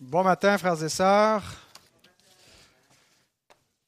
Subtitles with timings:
[0.00, 1.44] Bon matin, frères et sœurs.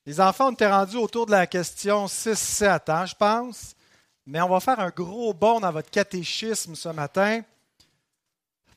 [0.06, 3.74] Les enfants, on était rendus autour de la question 6-7, hein, je pense.
[4.24, 7.42] Mais on va faire un gros bond dans votre catéchisme ce matin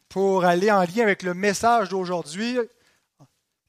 [0.09, 2.57] pour aller en lien avec le message d'aujourd'hui.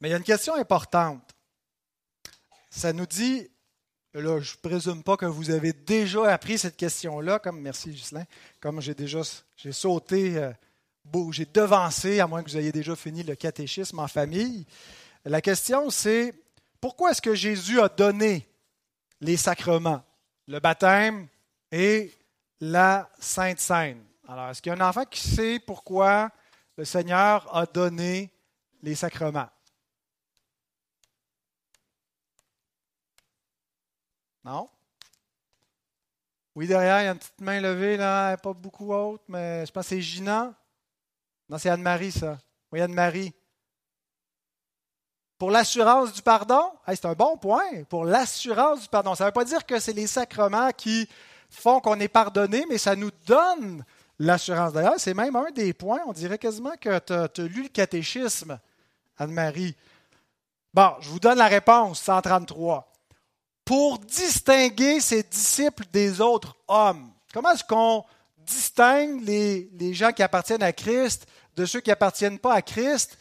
[0.00, 1.20] Mais il y a une question importante.
[2.70, 3.46] Ça nous dit,
[4.14, 8.24] là, je ne présume pas que vous avez déjà appris cette question-là, comme, merci Ghislain,
[8.62, 9.20] comme j'ai déjà
[9.70, 10.52] sauté, euh,
[11.32, 14.64] j'ai devancé, à moins que vous ayez déjà fini le catéchisme en famille.
[15.26, 16.32] La question, c'est
[16.80, 18.48] pourquoi est-ce que Jésus a donné
[19.20, 20.02] les sacrements,
[20.48, 21.28] le baptême
[21.70, 22.10] et
[22.60, 24.04] la Sainte Seine?
[24.28, 26.30] Alors, est-ce qu'il y a un enfant qui sait pourquoi
[26.76, 28.32] le Seigneur a donné
[28.82, 29.48] les sacrements?
[34.44, 34.68] Non?
[36.54, 39.72] Oui, derrière, il y a une petite main levée, là, pas beaucoup haute, mais je
[39.72, 40.54] pense que c'est Gina.
[41.48, 42.38] Non, c'est Anne-Marie, ça.
[42.72, 43.34] Oui, Anne-Marie.
[45.38, 47.84] Pour l'assurance du pardon, c'est un bon point.
[47.90, 49.14] Pour l'assurance du pardon.
[49.14, 51.08] Ça ne veut pas dire que c'est les sacrements qui
[51.50, 53.84] font qu'on est pardonné, mais ça nous donne
[54.18, 54.72] l'assurance.
[54.72, 56.00] D'ailleurs, c'est même un des points.
[56.06, 58.58] On dirait quasiment que tu as, lu le catéchisme,
[59.18, 59.74] Anne-Marie.
[60.72, 62.92] Bon, je vous donne la réponse, 133.
[63.64, 67.10] Pour distinguer ses disciples des autres hommes.
[67.32, 68.04] Comment est-ce qu'on
[68.38, 71.26] distingue les, les gens qui appartiennent à Christ
[71.56, 73.18] de ceux qui appartiennent pas à Christ,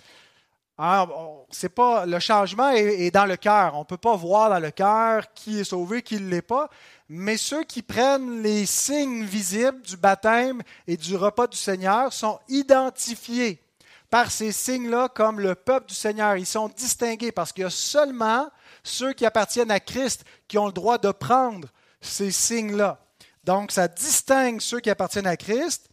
[0.77, 1.07] hein,
[1.49, 3.75] c'est pas le changement est, dans le cœur.
[3.75, 6.69] On ne peut pas voir dans le cœur qui est sauvé, qui ne l'est pas.
[7.09, 12.39] Mais ceux qui prennent les signes visibles du baptême et du repas du Seigneur sont
[12.47, 13.61] identifiés
[14.09, 16.37] par ces signes-là comme le peuple du Seigneur.
[16.37, 18.49] Ils sont distingués parce qu'il y a seulement
[18.83, 21.67] ceux qui appartiennent à Christ qui ont le droit de prendre
[22.01, 22.99] ces signes-là.
[23.43, 25.89] Donc, ça distingue ceux qui appartiennent à Christ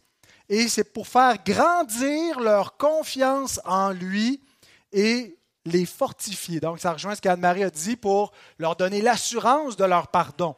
[0.49, 4.41] et c'est pour faire grandir leur confiance en lui
[4.93, 6.59] et les fortifier.
[6.59, 10.55] Donc, ça rejoint ce qu'Anne-Marie a dit pour leur donner l'assurance de leur pardon.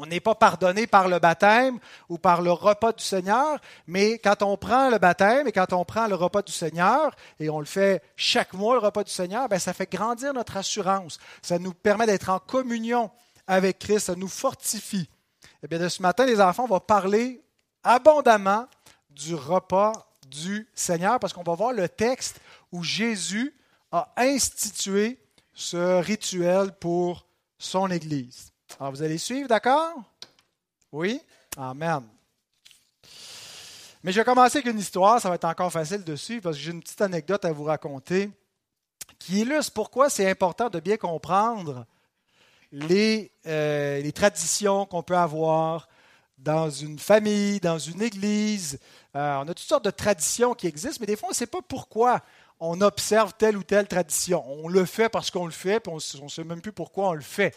[0.00, 3.58] On n'est pas pardonné par le baptême ou par le repas du Seigneur,
[3.88, 7.10] mais quand on prend le baptême et quand on prend le repas du Seigneur,
[7.40, 10.56] et on le fait chaque mois, le repas du Seigneur, bien, ça fait grandir notre
[10.56, 11.18] assurance.
[11.42, 13.10] Ça nous permet d'être en communion
[13.48, 15.08] avec Christ, ça nous fortifie.
[15.64, 17.42] Eh bien, de ce matin, les enfants, on va parler
[17.82, 18.68] abondamment
[19.10, 22.40] du repas du Seigneur, parce qu'on va voir le texte
[22.72, 23.54] où Jésus
[23.92, 25.18] a institué
[25.54, 27.26] ce rituel pour
[27.58, 28.52] son Église.
[28.78, 30.02] Alors, vous allez suivre, d'accord?
[30.92, 31.20] Oui?
[31.56, 32.06] Amen.
[34.04, 36.56] Mais je vais commencer avec une histoire, ça va être encore facile de suivre, parce
[36.56, 38.30] que j'ai une petite anecdote à vous raconter
[39.18, 41.84] qui illustre pourquoi c'est important de bien comprendre
[42.70, 45.88] les, euh, les traditions qu'on peut avoir
[46.38, 48.78] dans une famille, dans une église,
[49.16, 51.46] euh, on a toutes sortes de traditions qui existent, mais des fois, on ne sait
[51.46, 52.20] pas pourquoi
[52.60, 54.44] on observe telle ou telle tradition.
[54.46, 57.14] On le fait parce qu'on le fait, puis on ne sait même plus pourquoi on
[57.14, 57.54] le fait.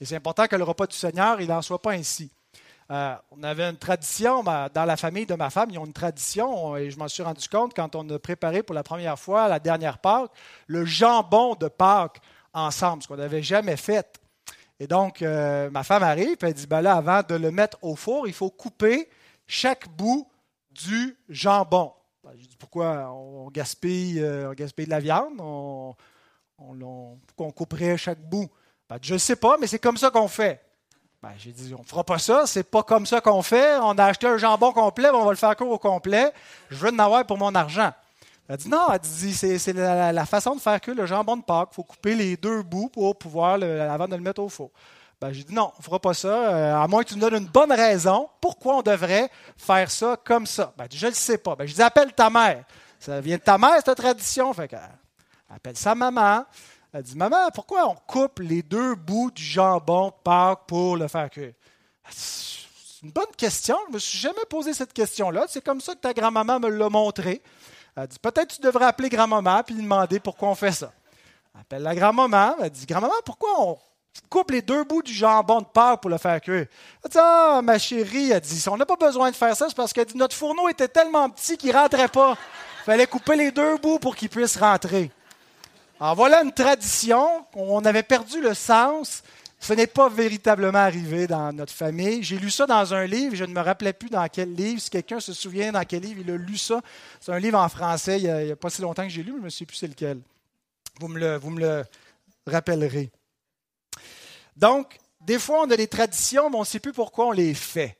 [0.00, 2.30] Et c'est important que le repas du Seigneur, il n'en soit pas ainsi.
[2.90, 6.74] Euh, on avait une tradition dans la famille de ma femme, ils ont une tradition,
[6.76, 9.58] et je m'en suis rendu compte quand on a préparé pour la première fois la
[9.58, 10.30] dernière Pâque,
[10.66, 12.18] le jambon de Pâques
[12.54, 14.18] ensemble, ce qu'on n'avait jamais fait.
[14.80, 17.78] Et donc, euh, ma femme arrive, et elle dit, ben là, avant de le mettre
[17.82, 19.08] au four, il faut couper
[19.46, 20.28] chaque bout
[20.70, 21.92] du jambon.
[22.22, 25.40] Ben, je dis pourquoi on gaspille, euh, on gaspille de la viande?
[25.40, 25.94] On,
[27.26, 28.48] Pourquoi on couperait chaque bout?
[28.88, 30.62] Ben, Je ne sais pas, mais c'est comme ça qu'on fait.
[31.20, 33.76] Ben, j'ai dit on ne fera pas ça, c'est pas comme ça qu'on fait.
[33.78, 36.32] On a acheté un jambon complet, on va le faire court au complet.
[36.70, 37.92] Je veux en avoir pour mon argent.
[38.48, 41.68] Elle dit non, elle dit c'est la, façon de faire que le jambon de Pâques.
[41.72, 44.70] Il faut couper les deux bouts pour pouvoir, avant de le mettre au four.
[45.20, 47.20] Ben, j'ai dit non, on ne fera pas ça, euh, à moins que tu nous
[47.20, 50.72] donnes une bonne raison pourquoi on devrait faire ça comme ça.
[50.78, 51.56] Ben, je ne le sais pas.
[51.56, 52.64] Ben, je dis appelle ta mère.
[53.00, 54.52] Ça vient de ta mère, cette tradition.
[54.52, 54.70] Fait
[55.50, 56.44] appelle sa maman.
[56.92, 61.06] Elle dit Maman, pourquoi on coupe les deux bouts du jambon de Pâques pour le
[61.08, 61.52] faire cuire?
[62.10, 63.76] C'est une bonne question.
[63.86, 65.44] Je ne me suis jamais posé cette question-là.
[65.48, 67.42] C'est comme ça que ta grand-maman me l'a montré.
[68.00, 70.92] Elle dit Peut-être tu devrais appeler grand-maman et lui demander pourquoi on fait ça.
[71.54, 72.56] Elle appelle la grand-maman.
[72.62, 73.78] Elle dit Grand-maman, pourquoi on
[74.30, 76.66] coupe les deux bouts du jambon de Pâques pour le faire cuire?
[77.04, 79.76] Elle dit, ah, ma chérie, elle dit, on n'a pas besoin de faire ça, c'est
[79.76, 82.36] parce que notre fourneau était tellement petit qu'il ne rentrait pas.
[82.82, 85.10] Il fallait couper les deux bouts pour qu'il puisse rentrer.
[86.00, 87.44] Alors voilà une tradition.
[87.54, 89.22] On avait perdu le sens
[89.60, 92.22] Ce n'est pas véritablement arrivé dans notre famille.
[92.22, 94.80] J'ai lu ça dans un livre, je ne me rappelais plus dans quel livre.
[94.80, 96.80] Si quelqu'un se souvient dans quel livre il a lu ça,
[97.20, 99.40] c'est un livre en français, il n'y a, pas si longtemps que j'ai lu, mais
[99.40, 100.20] je ne sais plus c'est lequel.
[101.00, 101.84] Vous me, le,
[102.46, 103.10] rappellerez.
[104.56, 107.54] Donc, des fois, on a des traditions, mais on ne sait plus pourquoi on les
[107.54, 107.96] fait.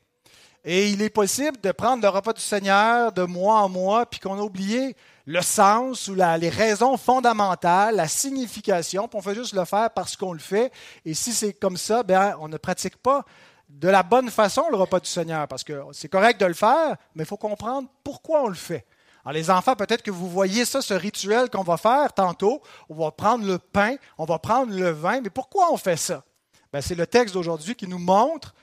[0.65, 4.21] Et il est possible de prendre le repas du Seigneur de mois en mois, puis
[4.21, 4.97] qu'on a oublié
[5.29, 10.17] le sens ou les raisons fondamentales, la signification, puis on fait juste le faire parce
[10.17, 10.73] qu'on le fait.
[11.05, 13.27] Et si c'est comme ça, ben, on ne pratique pas
[13.69, 16.97] de la bonne façon le repas du Seigneur, parce que c'est correct de le faire,
[17.15, 18.87] mais il faut comprendre pourquoi on le fait.
[19.23, 22.63] Alors les enfants, peut-être que vous voyez ça, ce rituel qu'on va faire tantôt.
[22.89, 26.25] On va prendre le pain, on va prendre le vin, mais pourquoi on fait ça?
[26.73, 28.55] Ben, c'est le texte d'aujourd'hui qui nous montre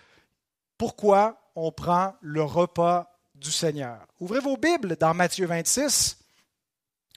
[0.79, 3.99] pourquoi on prend le repas du Seigneur.
[4.19, 6.24] Ouvrez vos Bibles dans Matthieu 26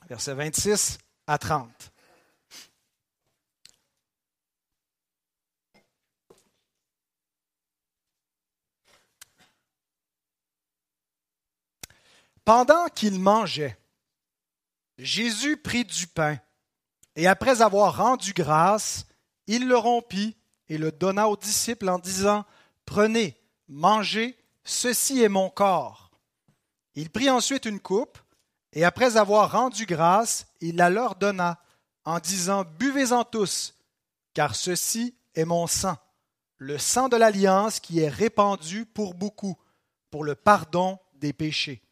[0.07, 1.93] versets 26 à 30.
[12.45, 13.79] Pendant qu'il mangeait,
[14.97, 16.39] Jésus prit du pain,
[17.15, 19.05] et après avoir rendu grâce,
[19.47, 20.37] il le rompit
[20.69, 22.47] et le donna aux disciples en disant,
[22.87, 26.11] Prenez, mangez, ceci est mon corps.
[26.95, 28.19] Il prit ensuite une coupe,
[28.73, 31.61] et après avoir rendu grâce, il la leur donna,
[32.05, 33.75] en disant, Buvez-en tous,
[34.35, 35.97] car ceci est mon sang,
[36.57, 39.57] le sang de l'alliance qui est répandu pour beaucoup,
[40.11, 41.83] pour le pardon des péchés.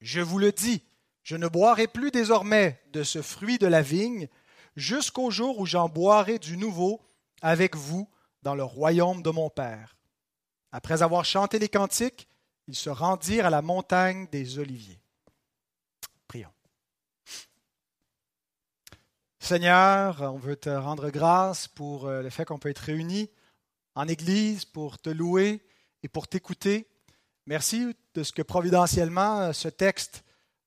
[0.00, 0.82] Je vous le dis,
[1.22, 4.28] je ne boirai plus désormais de ce fruit de la vigne,
[4.76, 7.00] jusqu'au jour où j'en boirai du nouveau
[7.42, 8.08] avec vous
[8.42, 9.96] dans le royaume de mon Père.
[10.70, 12.28] Après avoir chanté les cantiques,
[12.66, 15.00] ils se rendirent à la montagne des Oliviers.
[19.40, 23.30] Seigneur, on veut te rendre grâce pour euh, le fait qu'on peut être réunis
[23.94, 25.62] en Église pour te louer
[26.02, 26.88] et pour t'écouter.
[27.46, 30.24] Merci de ce que providentiellement ce texte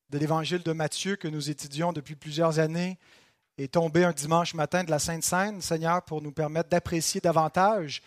[0.10, 2.98] de l'Évangile de Matthieu que nous étudions depuis plusieurs années
[3.58, 8.02] est tombé un dimanche matin de la Sainte Seine, Seigneur, pour nous permettre d'apprécier davantage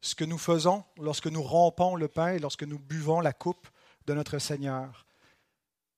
[0.00, 3.68] ce que nous faisons lorsque nous rompons le pain et lorsque nous buvons la coupe
[4.06, 5.07] de notre Seigneur.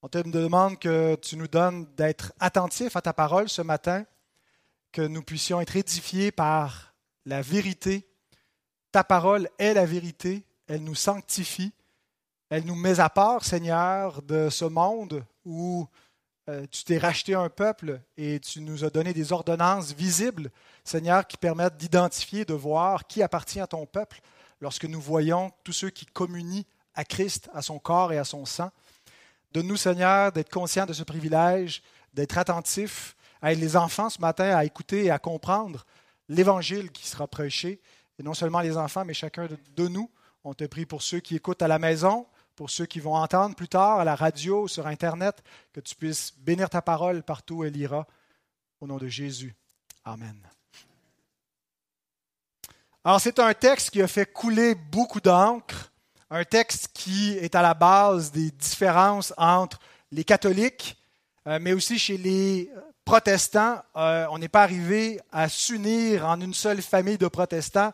[0.02, 4.06] On te demande que tu nous donnes d'être attentifs à ta parole ce matin,
[4.92, 6.94] que nous puissions être édifiés par
[7.26, 8.08] la vérité.
[8.92, 11.74] Ta parole est la vérité, elle nous sanctifie,
[12.48, 15.86] elle nous met à part, Seigneur, de ce monde où
[16.48, 20.50] euh, tu t'es racheté un peuple et tu nous as donné des ordonnances visibles,
[20.82, 24.22] Seigneur, qui permettent d'identifier, de voir qui appartient à ton peuple
[24.62, 26.64] lorsque nous voyons tous ceux qui communient
[26.94, 28.70] à Christ, à son corps et à son sang.
[29.52, 31.82] Donne-nous, Seigneur, d'être conscients de ce privilège,
[32.14, 35.86] d'être attentifs, à aider les enfants ce matin à écouter et à comprendre
[36.28, 37.80] l'évangile qui sera prêché.
[38.18, 40.10] Et non seulement les enfants, mais chacun de nous.
[40.44, 43.56] On te prie pour ceux qui écoutent à la maison, pour ceux qui vont entendre
[43.56, 45.42] plus tard à la radio, ou sur Internet,
[45.72, 48.06] que tu puisses bénir ta parole partout où elle ira.
[48.80, 49.54] Au nom de Jésus.
[50.04, 50.36] Amen.
[53.04, 55.89] Alors, c'est un texte qui a fait couler beaucoup d'encre
[56.30, 59.78] un texte qui est à la base des différences entre
[60.12, 60.96] les catholiques,
[61.46, 62.70] euh, mais aussi chez les
[63.04, 63.82] protestants.
[63.96, 67.92] Euh, on n'est pas arrivé à s'unir en une seule famille de protestants.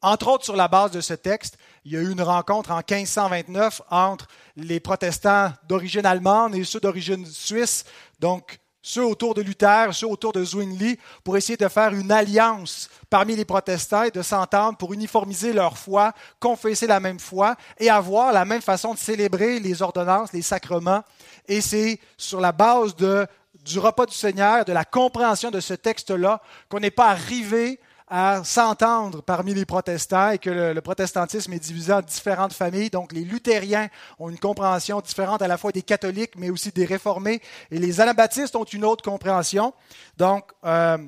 [0.00, 2.76] Entre autres, sur la base de ce texte, il y a eu une rencontre en
[2.78, 7.84] 1529 entre les protestants d'origine allemande et ceux d'origine suisse.
[8.20, 12.90] Donc, ceux autour de Luther, ceux autour de Zwingli, pour essayer de faire une alliance
[13.08, 17.88] parmi les protestants et de s'entendre pour uniformiser leur foi, confesser la même foi et
[17.88, 21.02] avoir la même façon de célébrer les ordonnances, les sacrements.
[21.48, 26.42] Et c'est sur la base du repas du Seigneur, de la compréhension de ce texte-là,
[26.68, 31.92] qu'on n'est pas arrivé à s'entendre parmi les protestants et que le, protestantisme est divisé
[31.92, 32.90] en différentes familles.
[32.90, 36.84] Donc les luthériens ont une compréhension différente à la fois des catholiques, mais aussi des
[36.84, 39.72] réformés, et les anabaptistes ont une autre compréhension.
[40.18, 40.98] Donc, euh,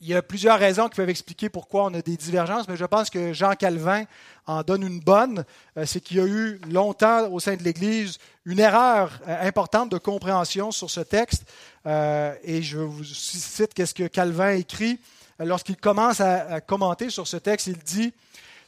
[0.00, 2.84] il y a plusieurs raisons qui peuvent expliquer pourquoi on a des divergences, mais je
[2.84, 4.04] pense que Jean Calvin
[4.46, 5.44] en donne une bonne.
[5.76, 9.90] Euh, c'est qu'il y a eu longtemps au sein de l'Église une erreur euh, importante
[9.90, 11.44] de compréhension sur ce texte.
[11.86, 15.00] et je vous cite qu'est-ce que Calvin écrit
[15.38, 18.12] lorsqu'il commence à, commenter sur ce texte, il dit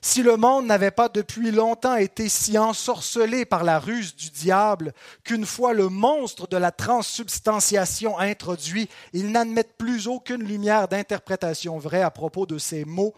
[0.00, 4.92] si le monde n'avait pas depuis longtemps été si ensorcelé par la ruse du diable
[5.24, 12.02] qu'une fois le monstre de la transsubstantiation introduit, il n'admette plus aucune lumière d'interprétation vraie
[12.02, 13.12] à propos de ces mots,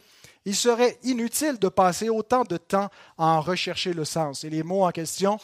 [0.47, 2.89] il serait inutile de passer autant de temps
[3.19, 4.45] à en rechercher le sens.
[4.45, 5.39] Et les mots en question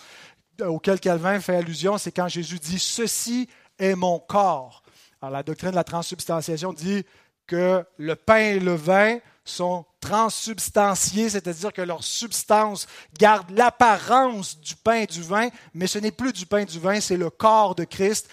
[0.63, 3.49] auxquels Calvin fait allusion, c'est quand Jésus dit Ceci
[3.79, 4.83] est mon corps.
[5.21, 7.05] Alors la doctrine de la transsubstantiation dit
[7.47, 12.87] que le pain et le vin sont transsubstantiés, c'est-à-dire que leur substance
[13.19, 16.79] garde l'apparence du pain et du vin, mais ce n'est plus du pain et du
[16.79, 18.29] vin, c'est le corps de Christ,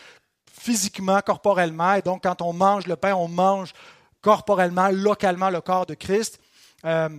[0.52, 1.94] physiquement, corporellement.
[1.96, 3.74] Et donc, quand on mange le pain, on mange
[4.22, 6.40] corporellement, localement le corps de Christ.
[6.86, 7.10] Euh,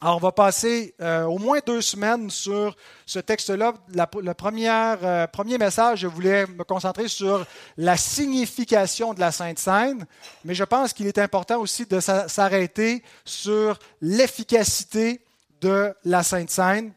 [0.00, 3.74] alors, on va passer euh, au moins deux semaines sur ce texte-là.
[3.92, 7.44] Le euh, premier message, je voulais me concentrer sur
[7.76, 10.06] la signification de la Sainte Seine,
[10.44, 15.20] mais je pense qu'il est important aussi de s'arrêter sur l'efficacité
[15.60, 16.92] de la Sainte Seine.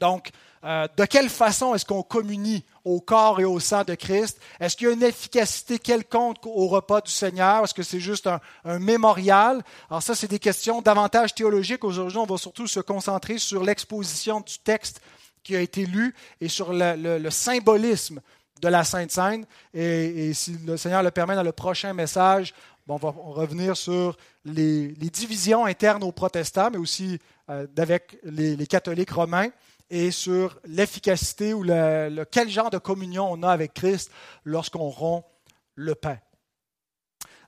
[0.00, 0.30] Donc,
[0.64, 4.40] euh, de quelle façon est-ce qu'on communie au corps et au sang de Christ?
[4.60, 7.64] Est-ce qu'il y a une efficacité quelconque au repas du Seigneur?
[7.64, 9.62] Est-ce que c'est juste un, mémorial?
[9.90, 11.84] Alors ça, c'est des questions davantage théologiques.
[11.84, 15.02] Aujourd'hui, on va surtout se concentrer sur l'exposition du texte
[15.42, 18.22] qui a été lu et sur le, symbolisme
[18.62, 19.44] de la Sainte Seine.
[19.74, 22.54] Et, si le Seigneur le permet, dans le prochain message,
[22.88, 24.16] on va revenir sur
[24.46, 27.18] les, divisions internes aux protestants, mais aussi
[27.50, 29.50] euh, avec les catholiques romains
[29.90, 34.10] et sur l'efficacité ou le, quel genre de communion on a avec Christ
[34.44, 35.24] lorsqu'on rompt
[35.74, 36.18] le pain.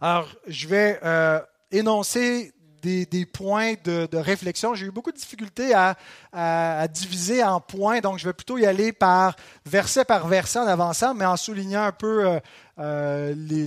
[0.00, 1.40] Alors, je vais euh,
[1.70, 2.52] énoncer
[2.82, 4.74] des, points de, réflexion.
[4.74, 8.92] J'ai eu beaucoup de difficultés à, diviser en points, donc je vais plutôt y aller
[8.92, 12.40] par verset par verset en avançant, mais en soulignant un peu euh,
[12.78, 13.66] euh, les,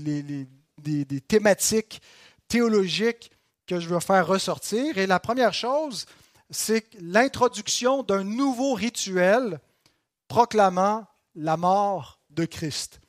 [0.81, 2.01] des, thématiques
[2.47, 3.31] théologiques
[3.67, 4.97] que je veux faire ressortir.
[4.97, 6.05] Et la première chose,
[6.49, 9.59] c'est l'introduction d'un nouveau rituel
[10.27, 12.99] proclamant la mort de Christ.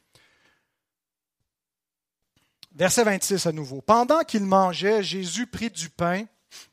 [2.73, 3.80] Verset 26 à nouveau.
[3.80, 6.25] Pendant qu'il mangeait, Jésus prit du pain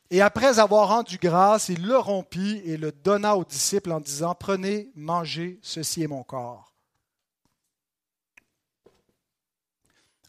[0.10, 4.36] et après avoir rendu grâce, il le rompit et le donna aux disciples en disant,
[4.36, 6.74] Prenez, mangez, ceci est mon corps.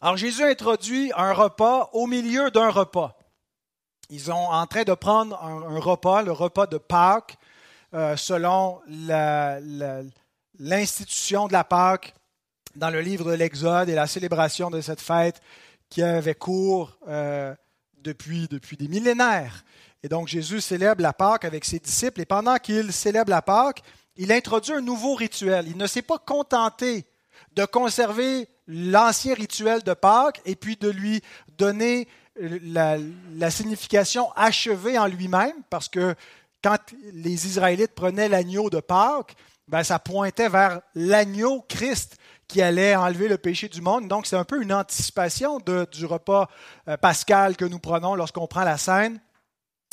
[0.01, 3.18] Alors Jésus introduit un repas au milieu d'un repas.
[4.11, 7.37] Ils sont en train de prendre un, repas, le repas de Pâques,
[7.93, 8.81] euh, selon
[10.57, 12.15] l'institution de la Pâques
[12.75, 15.41] dans le livre de l'Exode et la célébration de cette fête
[15.89, 17.53] qui avait cours euh,
[17.99, 19.63] depuis, depuis des millénaires.
[20.01, 23.83] Et donc Jésus célèbre la Pâque avec ses disciples et pendant qu'il célèbre la Pâque,
[24.15, 25.67] il introduit un nouveau rituel.
[25.67, 27.05] Il ne s'est pas contenté
[27.53, 31.21] de conserver l'ancien rituel de Pâques et puis de lui
[31.57, 32.07] donner
[32.39, 36.15] la, signification achevée en lui-même, parce que
[36.63, 36.77] quand
[37.13, 39.35] les Israélites prenaient l'agneau de Pâques,
[39.67, 42.17] ben, ça pointait vers l'agneau Christ
[42.47, 44.07] qui allait enlever le péché du monde.
[44.07, 46.49] Donc, c'est un peu une anticipation du repas
[46.87, 49.19] euh, pascal que nous prenons lorsqu'on prend la scène.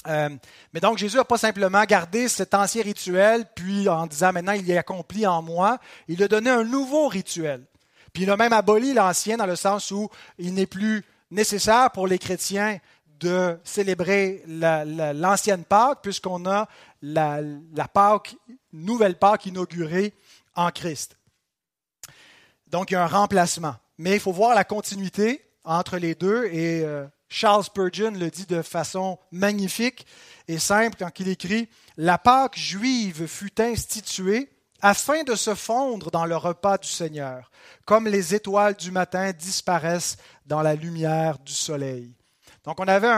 [0.09, 0.31] Euh,
[0.73, 4.71] mais donc, Jésus n'a pas simplement gardé cet ancien rituel, puis en disant maintenant il
[4.71, 7.65] est accompli en moi, il a donné un nouveau rituel.
[8.13, 12.07] Puis il a même aboli l'ancien dans le sens où il n'est plus nécessaire pour
[12.07, 12.79] les chrétiens
[13.21, 16.69] de célébrer l'ancienne Pâque, puisqu'on a
[17.03, 17.41] la,
[17.93, 18.37] Pâque,
[18.73, 20.15] nouvelle Pâque inaugurée
[20.55, 21.17] en Christ.
[22.67, 23.77] Donc, il y a un remplacement.
[23.99, 28.47] Mais il faut voir la continuité entre les deux, et euh, Charles Spurgeon le dit
[28.47, 30.07] de façon magnifique
[30.49, 34.49] et simple quand il écrit La Pâque juive fut instituée
[34.83, 37.51] afin de se fondre dans le repas du Seigneur,
[37.85, 40.17] comme les étoiles du matin disparaissent
[40.47, 42.15] dans la lumière du soleil.
[42.65, 43.09] Donc on avait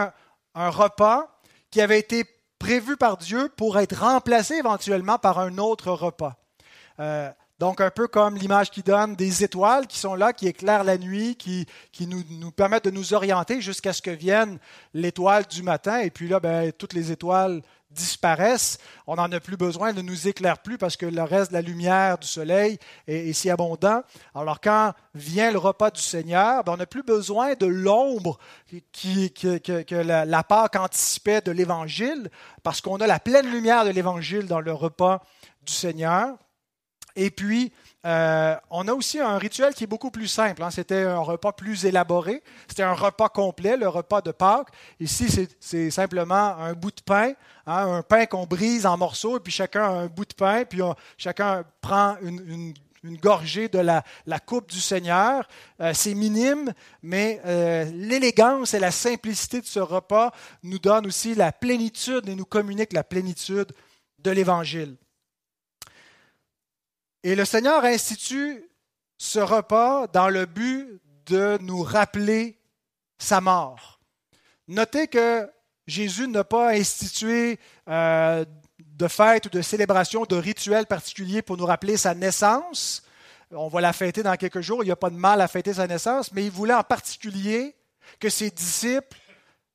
[0.55, 2.25] un, repas qui avait été
[2.59, 6.37] prévu par Dieu pour être remplacé éventuellement par un autre repas.
[7.01, 10.85] Euh, donc un peu comme l'image qui donne des étoiles qui sont là, qui éclairent
[10.85, 14.59] la nuit, qui, qui nous, nous, permettent de nous orienter jusqu'à ce que vienne
[14.95, 15.99] l'étoile du matin.
[15.99, 20.29] Et puis là, ben, toutes les étoiles disparaissent, on n'en a plus besoin, ne nous
[20.29, 24.03] éclaire plus parce que le reste de la lumière du soleil est, si abondant.
[24.35, 28.39] Alors quand vient le repas du Seigneur, ben, on n'a plus besoin de l'ombre
[28.93, 32.31] qui, que, la, la Pâque anticipait de l'Évangile,
[32.63, 35.23] parce qu'on a la pleine lumière de l'Évangile dans le repas
[35.63, 36.37] du Seigneur.
[37.17, 37.73] Et puis,
[38.07, 40.63] euh, on a aussi un rituel qui est beaucoup plus simple.
[40.63, 40.71] Hein.
[40.71, 42.43] C'était un repas plus élaboré.
[42.69, 44.69] C'était un repas complet, le repas de Pâques.
[45.01, 47.33] Ici, c'est simplement un bout de pain,
[47.67, 50.65] hein, un pain qu'on brise en morceaux, et puis chacun a un bout de pain,
[50.65, 50.81] puis
[51.17, 52.73] chacun prend une,
[53.21, 54.03] gorgée de la,
[54.41, 55.49] coupe du Seigneur.
[55.81, 61.35] Euh, c'est minime, mais euh, l'élégance et la simplicité de ce repas nous donnent aussi
[61.35, 63.73] la plénitude et nous communiquent la plénitude
[64.19, 64.97] de l'Évangile.
[67.25, 68.65] Et le Seigneur institue
[69.17, 72.59] ce repas dans le but de nous rappeler
[73.19, 74.01] sa mort.
[74.69, 75.51] Notez que
[75.87, 77.59] Jésus n'a pas institué
[77.89, 78.45] euh,
[78.79, 83.03] de fête ou de célébration, de rituel particulier pour nous rappeler sa naissance.
[83.51, 85.75] On va la fêter dans quelques jours, il n'y a pas de mal à fêter
[85.75, 87.75] sa naissance, mais il voulait en particulier
[88.21, 89.19] que ses disciples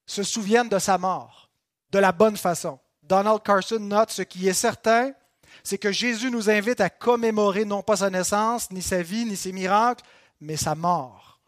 [0.05, 1.49] se souviennent de sa mort
[1.91, 2.79] de la bonne façon.
[3.01, 5.11] Donald Carson note ce qui est certain,
[5.63, 9.37] c'est que Jésus nous invite à commémorer non pas sa naissance, ni sa vie, ni
[9.37, 10.03] ses miracles,
[10.41, 11.39] mais sa mort.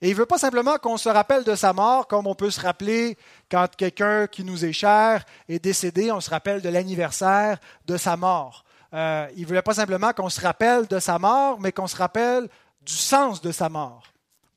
[0.00, 2.50] Et il ne veut pas simplement qu'on se rappelle de sa mort comme on peut
[2.50, 3.16] se rappeler
[3.50, 8.16] quand quelqu'un qui nous est cher est décédé, on se rappelle de l'anniversaire de sa
[8.16, 8.64] mort.
[8.92, 11.96] Euh, il ne voulait pas simplement qu'on se rappelle de sa mort, mais qu'on se
[11.96, 12.48] rappelle
[12.82, 14.04] du sens de sa mort.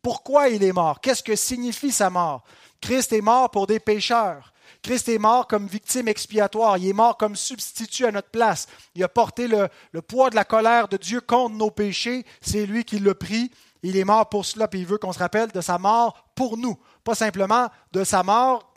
[0.01, 1.01] Pourquoi il est mort?
[1.01, 2.43] Qu'est-ce que signifie sa mort?
[2.81, 4.53] Christ est mort pour des pécheurs.
[4.81, 6.77] Christ est mort comme victime expiatoire.
[6.77, 8.67] Il est mort comme substitut à notre place.
[8.95, 9.69] Il a porté le,
[10.01, 12.25] poids de la colère de Dieu contre nos péchés.
[12.41, 13.51] C'est lui qui l'a pris.
[13.83, 16.57] Il est mort pour cela, puis il veut qu'on se rappelle de sa mort pour
[16.57, 16.77] nous.
[17.03, 18.73] Pas simplement de sa mort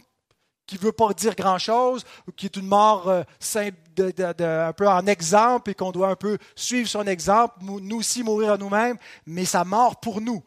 [0.66, 2.04] qui ne veut pas dire grand-chose,
[2.36, 3.22] qui est une mort euh,
[3.98, 8.52] un peu en exemple et qu'on doit un peu suivre son exemple, nous aussi mourir
[8.52, 10.42] à nous-mêmes, mais sa mort pour nous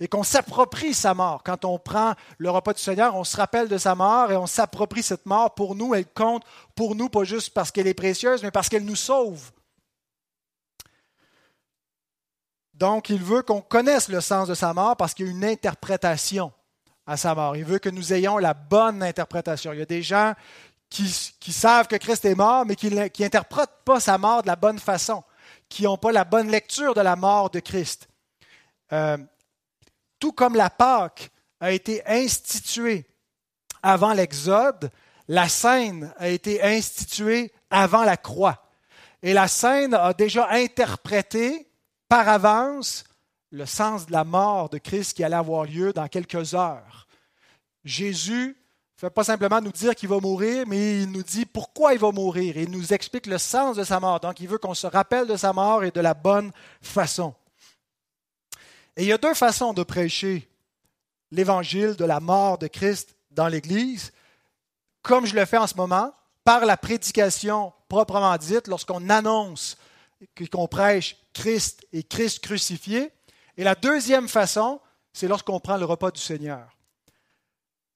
[0.00, 1.42] et qu'on s'approprie sa mort.
[1.42, 4.46] Quand on prend le repas du Seigneur, on se rappelle de sa mort et on
[4.46, 5.94] s'approprie cette mort pour nous.
[5.94, 9.52] Elle compte pour nous, pas juste parce qu'elle est précieuse, mais parce qu'elle nous sauve.
[12.74, 15.44] Donc, il veut qu'on connaisse le sens de sa mort parce qu'il y a une
[15.44, 16.52] interprétation
[17.06, 17.56] à sa mort.
[17.56, 19.72] Il veut que nous ayons la bonne interprétation.
[19.72, 20.34] Il y a des gens
[20.90, 24.78] qui, savent que Christ est mort, mais qui n'interprètent pas sa mort de la bonne
[24.78, 25.24] façon,
[25.68, 28.08] qui n'ont pas la bonne lecture de la mort de Christ.
[28.92, 29.16] Euh,
[30.26, 31.30] tout comme la Pâque
[31.60, 33.06] a été instituée
[33.80, 34.90] avant l'Exode,
[35.28, 38.66] la scène a été instituée avant la croix.
[39.22, 41.70] Et la scène a déjà interprété
[42.08, 43.04] par avance
[43.52, 47.06] le sens de la mort de Christ qui allait avoir lieu dans quelques heures.
[47.84, 48.48] Jésus
[48.96, 52.00] ne fait pas simplement nous dire qu'il va mourir, mais il nous dit pourquoi il
[52.00, 54.18] va mourir il nous explique le sens de sa mort.
[54.18, 56.50] Donc il veut qu'on se rappelle de sa mort et de la bonne
[56.82, 57.32] façon.
[58.96, 60.48] Et il y a deux façons de prêcher
[61.30, 64.12] l'évangile de la mort de Christ dans l'Église,
[65.02, 69.76] comme je le fais en ce moment, par la prédication proprement dite, lorsqu'on annonce
[70.50, 73.12] qu'on prêche Christ et Christ crucifié.
[73.56, 74.80] Et la deuxième façon,
[75.12, 76.76] c'est lorsqu'on prend le repas du Seigneur.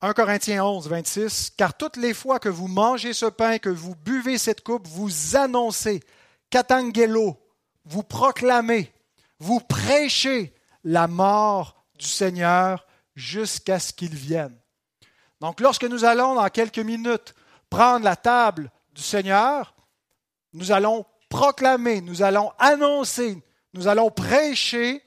[0.03, 3.95] 1 Corinthiens 11, 26, Car toutes les fois que vous mangez ce pain, que vous
[3.95, 6.01] buvez cette coupe, vous annoncez,
[6.49, 7.37] katangelo,
[7.85, 8.93] vous proclamez,
[9.39, 14.57] vous prêchez la mort du Seigneur jusqu'à ce qu'il vienne.
[15.41, 17.35] Donc lorsque nous allons dans quelques minutes
[17.69, 19.75] prendre la table du Seigneur,
[20.53, 25.03] nous allons proclamer, nous allons annoncer, nous allons prêcher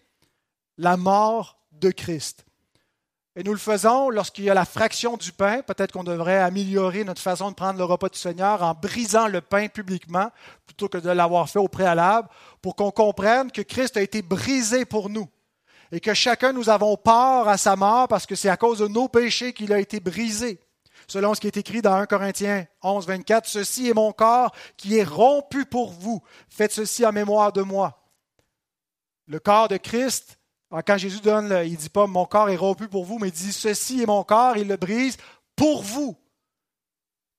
[0.78, 2.46] la mort de Christ.
[3.36, 5.64] Et nous le faisons lorsqu'il y a la fraction du pain.
[5.64, 9.42] Peut-être qu'on devrait améliorer notre façon de prendre le repas du Seigneur en brisant le
[9.42, 10.30] pain publiquement
[10.68, 12.30] plutôt que de l'avoir fait au préalable
[12.62, 15.28] pour qu'on comprenne que Christ a été brisé pour nous
[15.94, 18.88] et que chacun nous avons part à sa mort parce que c'est à cause de
[18.88, 20.60] nos péchés qu'il a été brisé.
[21.08, 24.98] Selon ce qui est écrit dans 1 Corinthiens 11, 24, Ceci est mon corps qui
[24.98, 26.24] est rompu pour vous.
[26.50, 28.10] Faites ceci en mémoire de moi.
[29.28, 30.40] Le corps de Christ,
[30.72, 33.34] quand Jésus donne, il ne dit pas mon corps est rompu pour vous, mais il
[33.34, 35.18] dit Ceci est mon corps, il le brise
[35.56, 36.18] pour vous.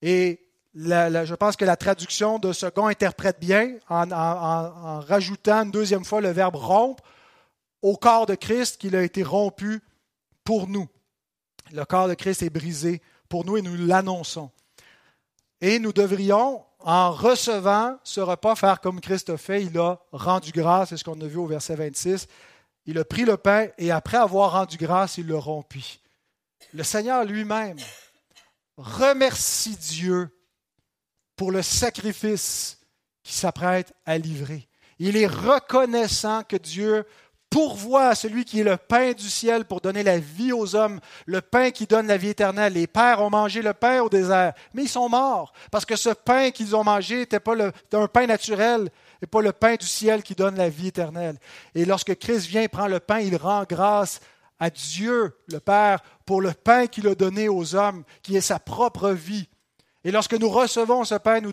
[0.01, 0.41] Et
[0.77, 6.21] je pense que la traduction de second interprète bien en, en rajoutant une deuxième fois
[6.21, 7.03] le verbe rompre
[7.85, 9.83] au corps de Christ qu'il a été rompu
[10.43, 10.89] pour nous.
[11.71, 14.51] Le corps de Christ est brisé pour nous et nous l'annonçons.
[15.61, 19.65] Et nous devrions, en recevant ce repas, faire comme Christ a fait.
[19.65, 22.27] Il a rendu grâce, c'est ce qu'on a vu au verset 26.
[22.87, 26.01] Il a pris le pain et après avoir rendu grâce, il le rompit.
[26.73, 27.79] Le Seigneur lui-même
[28.79, 30.31] remercie Dieu
[31.37, 32.79] pour le sacrifice
[33.23, 34.69] qu'il s'apprête à livrer.
[34.99, 37.05] Il est reconnaissant que Dieu
[37.55, 40.99] pourvoit à celui qui est le pain du ciel pour donner la vie aux hommes,
[41.25, 42.73] le pain qui donne la vie éternelle.
[42.73, 46.11] Les pères ont mangé le pain au désert, mais ils sont morts parce que ce
[46.11, 48.91] pain qu'ils ont mangé n'était pas le, un pain naturel
[49.23, 51.39] et pas le pain du ciel qui donne la vie éternelle.
[51.77, 54.19] Et lorsque Christ vient prend le pain, il rend grâce
[54.59, 58.59] à Dieu, le Père, pour le pain qu'il a donné aux hommes, qui est sa
[58.59, 59.49] propre vie.
[60.03, 61.53] Et lorsque nous recevons ce pain, nous,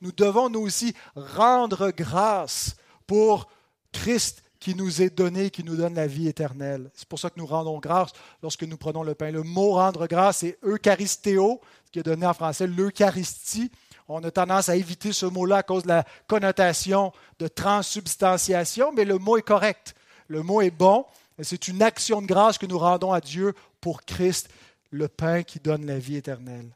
[0.00, 2.76] nous devons nous aussi rendre grâce
[3.06, 3.46] pour
[3.92, 6.90] Christ qui nous est donné, qui nous donne la vie éternelle.
[6.94, 9.30] C'est pour ça que nous rendons grâce lorsque nous prenons le pain.
[9.30, 11.60] Le mot rendre grâce, c'est eucharistéo,
[11.92, 13.70] qui est donné en français l'Eucharistie.
[14.08, 19.04] On a tendance à éviter ce mot-là à cause de la connotation de transsubstantiation, mais
[19.04, 19.94] le mot est correct.
[20.28, 21.04] Le mot est bon.
[21.42, 24.48] C'est une action de grâce que nous rendons à Dieu pour Christ,
[24.90, 26.70] le pain qui donne la vie éternelle.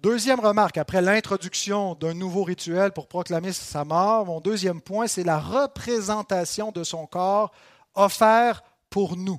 [0.00, 5.24] Deuxième remarque, après l'introduction d'un nouveau rituel pour proclamer sa mort, mon deuxième point, c'est
[5.24, 7.52] la représentation de son corps
[7.92, 9.38] offert pour nous.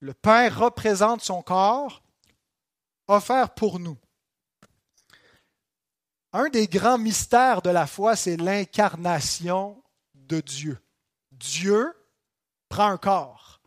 [0.00, 2.02] Le pain représente son corps
[3.06, 3.98] offert pour nous.
[6.32, 9.82] Un des grands mystères de la foi, c'est l'incarnation
[10.14, 10.78] de Dieu.
[11.32, 11.92] Dieu
[12.70, 13.60] prend un corps.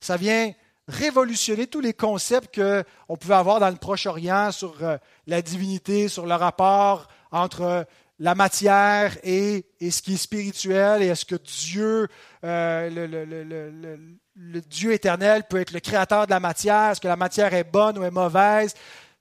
[0.00, 0.52] Ça vient
[0.90, 6.26] révolutionner tous les concepts qu'on pouvait avoir dans le Proche-Orient sur euh, la divinité, sur
[6.26, 7.86] le rapport entre
[8.18, 12.06] la matière et, ce qui est spirituel, et est-ce que Dieu,
[12.44, 13.96] euh,
[14.36, 17.64] le, Dieu éternel peut être le créateur de la matière, est-ce que la matière est
[17.64, 18.74] bonne ou est mauvaise?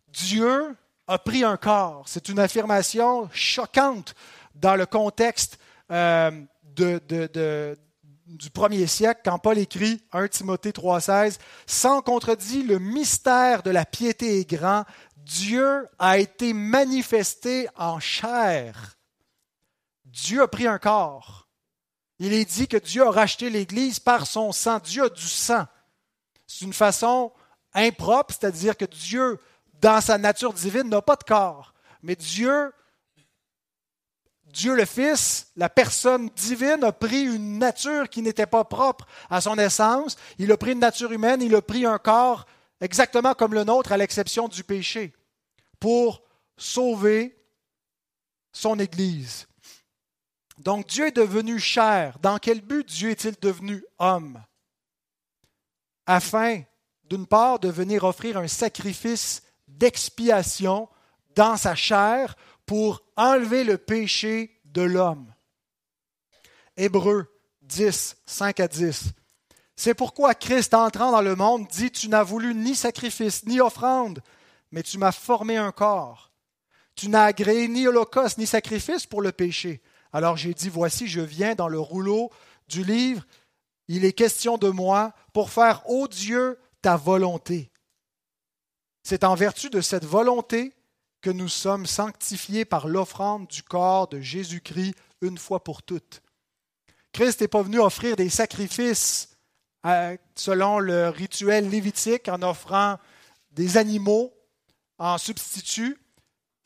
[0.09, 0.75] Dieu
[1.07, 2.03] a pris un corps.
[2.07, 4.15] C'est une affirmation choquante
[4.55, 5.57] dans le contexte
[5.91, 6.31] euh,
[6.75, 7.77] de,
[8.29, 13.85] du premier siècle, quand Paul écrit 1 Timothée 3,16, sans contredit, le mystère de la
[13.85, 14.85] piété est grand,
[15.17, 18.97] Dieu a été manifesté en chair.
[20.05, 21.47] Dieu a pris un corps.
[22.19, 24.79] Il est dit que Dieu a racheté l'Église par son sang.
[24.79, 25.65] Dieu a du sang.
[26.45, 27.31] C'est une façon
[27.73, 29.39] impropre, c'est-à-dire que Dieu,
[29.81, 31.73] dans sa nature divine, n'a pas de corps.
[32.03, 32.71] Mais Dieu,
[34.51, 39.41] Dieu le Fils, la personne divine, a pris une nature qui n'était pas propre à
[39.41, 40.17] son essence.
[40.37, 42.45] Il a pris une nature humaine, il a pris un corps
[42.81, 45.13] exactement comme le nôtre, à l'exception du péché
[45.79, 46.23] pour
[46.57, 47.37] sauver
[48.51, 49.47] son Église.
[50.57, 52.17] Donc Dieu est devenu chair.
[52.19, 54.43] Dans quel but Dieu est-il devenu homme?
[56.05, 56.63] Afin,
[57.05, 60.89] d'une part, de venir offrir un sacrifice d'expiation
[61.35, 62.35] dans sa chair
[62.69, 65.33] pour enlever le péché de l'homme.
[66.77, 67.25] Hébreu
[67.63, 69.05] 10, 5 à 10.
[69.75, 74.21] C'est pourquoi Christ, entrant dans le monde, dit, Tu n'as voulu ni sacrifice, ni offrande,
[74.69, 76.31] mais tu m'as formé un corps.
[76.93, 79.81] Tu n'as agréé ni holocauste ni sacrifice pour le péché.
[80.13, 82.29] Alors j'ai dit, voici, je viens dans le rouleau
[82.67, 83.25] du livre,
[83.87, 87.71] il est question de moi pour faire, ô Dieu, ta volonté.
[89.01, 90.75] C'est en vertu de cette volonté
[91.21, 96.21] que nous sommes sanctifiés par l'offrande du corps de Jésus-Christ une fois pour toutes.
[97.11, 99.29] Christ n'est pas venu offrir des sacrifices
[99.85, 102.97] euh, selon le rituel lévitique en offrant
[103.51, 104.33] des animaux
[104.97, 105.97] en substitut,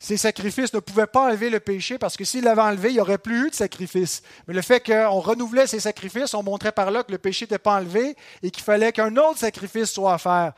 [0.00, 3.00] ces sacrifices ne pouvaient pas enlever le péché parce que s'il l'avait enlevé, il n'y
[3.00, 4.22] aurait plus eu de sacrifice.
[4.46, 7.58] Mais le fait qu'on renouvelait ces sacrifices, on montrait par là que le péché n'était
[7.58, 10.52] pas enlevé et qu'il fallait qu'un autre sacrifice soit faire,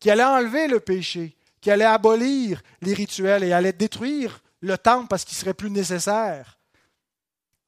[0.00, 1.35] qui allait enlever le péché,
[1.66, 6.60] qui allait abolir les rituels et allait détruire le temple parce qu'il serait plus nécessaire.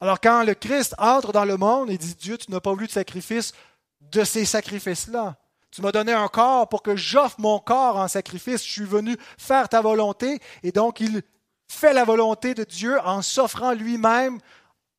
[0.00, 2.86] Alors quand le Christ entre dans le monde et dit Dieu, tu n'as pas voulu
[2.86, 3.52] de sacrifice
[4.00, 5.34] de ces sacrifices-là.
[5.72, 8.64] Tu m'as donné un corps pour que j'offre mon corps en sacrifice.
[8.64, 10.38] Je suis venu faire ta volonté.
[10.62, 11.20] Et donc, il
[11.66, 14.38] fait la volonté de Dieu en s'offrant lui-même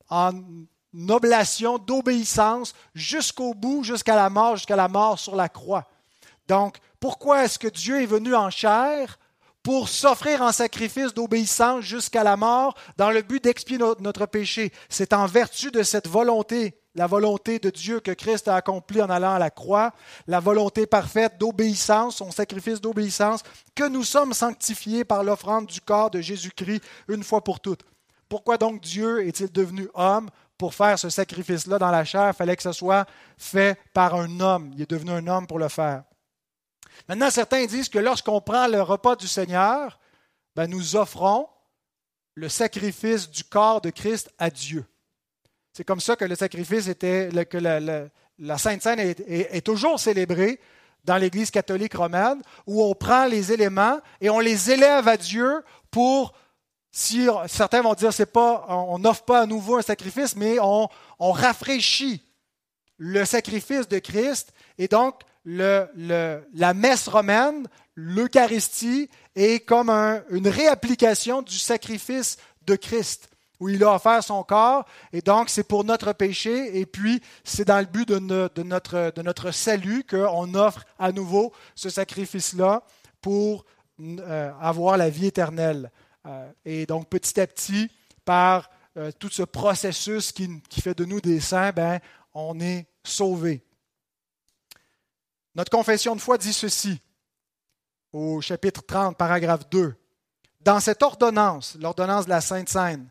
[0.10, 0.34] en
[1.08, 5.88] oblation d'obéissance jusqu'au bout, jusqu'à la mort, jusqu'à la mort sur la croix.
[6.50, 9.18] Donc, pourquoi est-ce que Dieu est venu en chair
[9.64, 14.74] pour s'offrir en sacrifice d'obéissance jusqu'à la mort dans le but d'expier notre péché?
[14.90, 19.10] C'est en vertu de cette volonté la volonté de Dieu que Christ a accomplie en
[19.10, 19.94] allant à la croix,
[20.28, 23.42] la volonté parfaite d'obéissance, son sacrifice d'obéissance,
[23.76, 27.84] que nous sommes sanctifiés par l'offrande du corps de Jésus-Christ une fois pour toutes.
[28.28, 32.30] Pourquoi donc Dieu est-il devenu homme pour faire ce sacrifice-là dans la chair?
[32.30, 33.06] Il fallait que ce soit
[33.38, 34.72] fait par un homme.
[34.76, 36.04] Il est devenu un homme pour le faire.
[37.08, 40.00] Maintenant, certains disent que lorsqu'on prend le repas du Seigneur,
[40.56, 41.48] ben, nous offrons
[42.36, 44.86] le sacrifice du corps de Christ à Dieu.
[45.74, 50.60] C'est comme ça que le sacrifice était, que la, Sainte Seine est, toujours célébrée
[51.06, 55.64] dans l'Église catholique romaine, où on prend les éléments et on les élève à Dieu
[55.92, 56.34] pour,
[56.92, 60.90] si certains vont dire, c'est pas, on n'offre pas à nouveau un sacrifice, mais on,
[61.20, 62.24] rafraîchit
[62.98, 65.22] le sacrifice de Christ et donc
[65.58, 73.94] la messe romaine, l'Eucharistie, est comme une réapplication du sacrifice de Christ où il a
[73.94, 78.08] offert son corps, et donc c'est pour notre péché, et puis c'est dans le but
[78.08, 78.20] de,
[78.64, 82.84] notre, salut qu'on offre à nouveau ce sacrifice-là
[83.22, 83.66] pour
[84.02, 85.92] euh, avoir la vie éternelle.
[86.26, 87.90] Euh, et donc petit à petit,
[88.24, 92.00] par euh, tout ce processus qui, fait de nous des saints, ben,
[92.34, 93.62] on est sauvé.
[95.56, 97.02] Notre confession de foi dit ceci
[98.12, 99.96] au chapitre 30, paragraphe 2.
[100.62, 103.10] Dans cette ordonnance, l'ordonnance de la Sainte Seine,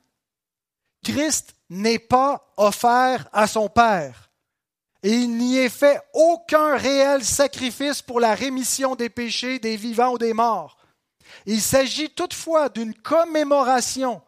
[1.02, 4.30] Christ n'est pas offert à son Père.
[5.02, 10.12] Et il n'y est fait aucun réel sacrifice pour la rémission des péchés des vivants
[10.12, 10.76] ou des morts.
[11.46, 14.20] Il s'agit toutefois d'une commémoration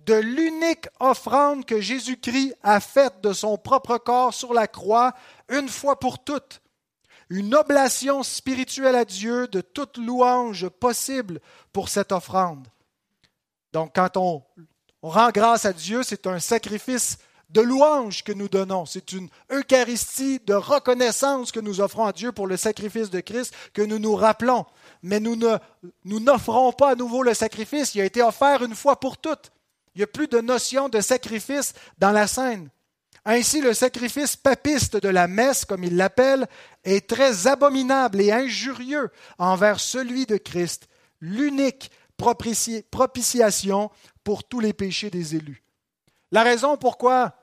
[0.00, 5.14] de l'unique offrande que Jésus-Christ a faite de son propre corps sur la croix
[5.48, 6.60] une fois pour toutes.
[7.30, 11.40] Une oblation spirituelle à Dieu de toute louange possible
[11.72, 12.66] pour cette offrande.
[13.72, 14.42] Donc quand on,
[15.02, 17.18] rend grâce à Dieu, c'est un sacrifice
[17.50, 18.86] de louange que nous donnons.
[18.86, 23.54] C'est une Eucharistie de reconnaissance que nous offrons à Dieu pour le sacrifice de Christ,
[23.74, 24.64] que nous nous rappelons.
[25.02, 25.36] Mais nous
[26.04, 27.94] nous n'offrons pas à nouveau le sacrifice.
[27.94, 29.52] Il a été offert une fois pour toutes.
[29.94, 32.70] Il n'y a plus de notion de sacrifice dans la scène.
[33.24, 36.46] Ainsi, le sacrifice papiste de la messe, comme il l'appelle,
[36.84, 40.88] est très abominable et injurieux envers celui de Christ,
[41.20, 43.90] l'unique propitiation
[44.22, 45.62] pour tous les péchés des élus.
[46.32, 47.34] La raison pourquoi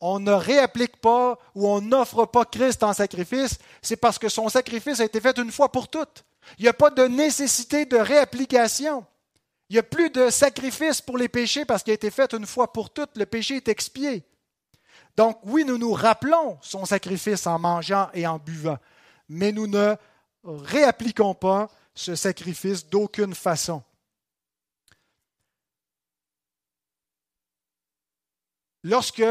[0.00, 4.48] on ne réapplique pas ou on n'offre pas Christ en sacrifice, c'est parce que son
[4.48, 6.24] sacrifice a été fait une fois pour toutes.
[6.58, 9.04] Il n'y a pas de nécessité de réapplication.
[9.68, 12.46] Il n'y a plus de sacrifice pour les péchés parce qu'il a été fait une
[12.46, 13.16] fois pour toutes.
[13.16, 14.24] Le péché est expié.
[15.18, 18.78] Donc oui, nous nous rappelons son sacrifice en mangeant et en buvant,
[19.28, 19.96] mais nous ne
[20.44, 23.82] réappliquons pas ce sacrifice d'aucune façon.
[28.84, 29.24] Lorsque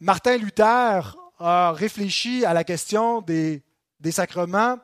[0.00, 3.62] Martin Luther a réfléchi à la question des,
[4.10, 4.76] sacrements,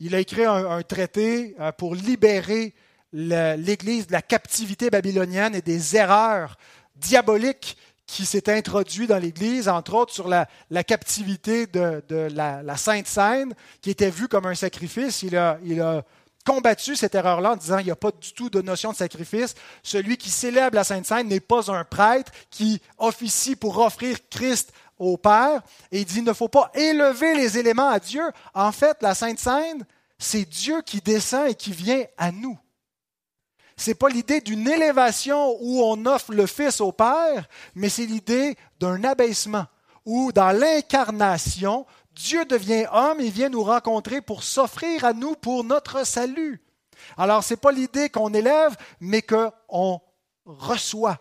[0.00, 2.74] il a écrit un traité euh, pour libérer
[3.12, 6.56] l'Église de la captivité babylonienne et des erreurs
[6.96, 7.76] diaboliques
[8.12, 10.46] qui s'est introduit dans l'Église, entre autres sur la,
[10.84, 15.22] captivité de, la, Sainte Seine, qui était vue comme un sacrifice.
[15.22, 16.04] Il a,
[16.44, 19.54] combattu cette erreur-là en disant il n'y a pas du tout de notion de sacrifice.
[19.82, 24.72] Celui qui célèbre la Sainte Seine n'est pas un prêtre qui officie pour offrir Christ
[24.98, 25.62] au Père.
[25.90, 28.24] Et il dit il ne faut pas élever les éléments à Dieu.
[28.54, 29.86] En fait, la Sainte Seine,
[30.18, 32.58] c'est Dieu qui descend et qui vient à nous
[33.86, 38.56] n'est pas l'idée d'une élévation où on offre le Fils au Père, mais c'est l'idée
[38.80, 39.66] d'un abaissement,
[40.04, 45.64] où dans l'incarnation, Dieu devient homme et vient nous rencontrer pour s'offrir à nous pour
[45.64, 46.62] notre salut.
[47.16, 50.00] Alors, ce n'est pas l'idée qu'on élève, mais qu'on
[50.44, 51.18] reçoit.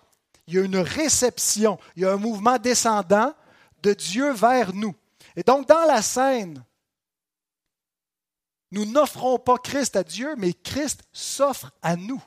[0.47, 3.33] Il y a une réception, il y a un mouvement descendant
[3.81, 4.93] de Dieu vers nous.
[5.35, 6.63] Et donc, dans la scène,
[8.71, 12.21] nous n'offrons pas Christ à Dieu, mais Christ s'offre à nous.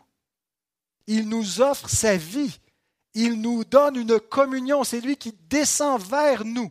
[1.06, 2.60] Il nous offre sa vie.
[3.14, 4.84] Il nous donne une communion.
[4.84, 6.70] C'est lui qui descend vers nous.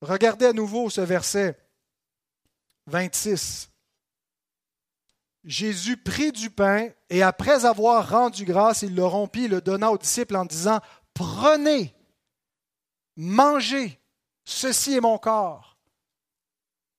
[0.00, 1.58] Regardez à nouveau ce verset
[2.86, 3.70] 26.
[5.44, 9.90] Jésus prit du pain et après avoir rendu grâce, il le rompit et le donna
[9.90, 10.80] aux disciples en disant,
[11.12, 11.94] Prenez,
[13.16, 14.00] mangez,
[14.44, 15.78] ceci est mon corps.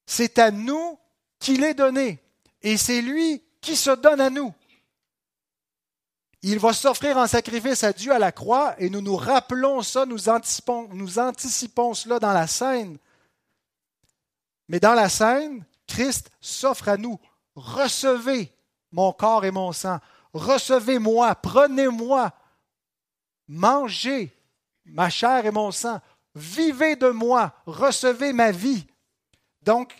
[0.05, 0.99] C'est à nous
[1.39, 2.23] qu'il est donné
[2.61, 4.53] et c'est lui qui se donne à nous.
[6.43, 10.05] Il va s'offrir en sacrifice à Dieu à la croix et nous nous rappelons ça,
[10.05, 12.99] nous anticipons, nous anticipons cela dans la scène.
[14.67, 17.19] Mais dans la scène, Christ s'offre à nous.
[17.55, 18.53] Recevez
[18.91, 19.97] mon corps et mon sang.
[20.33, 22.31] Recevez-moi, prenez-moi,
[23.47, 24.31] mangez
[24.85, 25.99] ma chair et mon sang.
[26.35, 28.85] Vivez de moi, recevez ma vie.
[29.63, 29.95] Donc,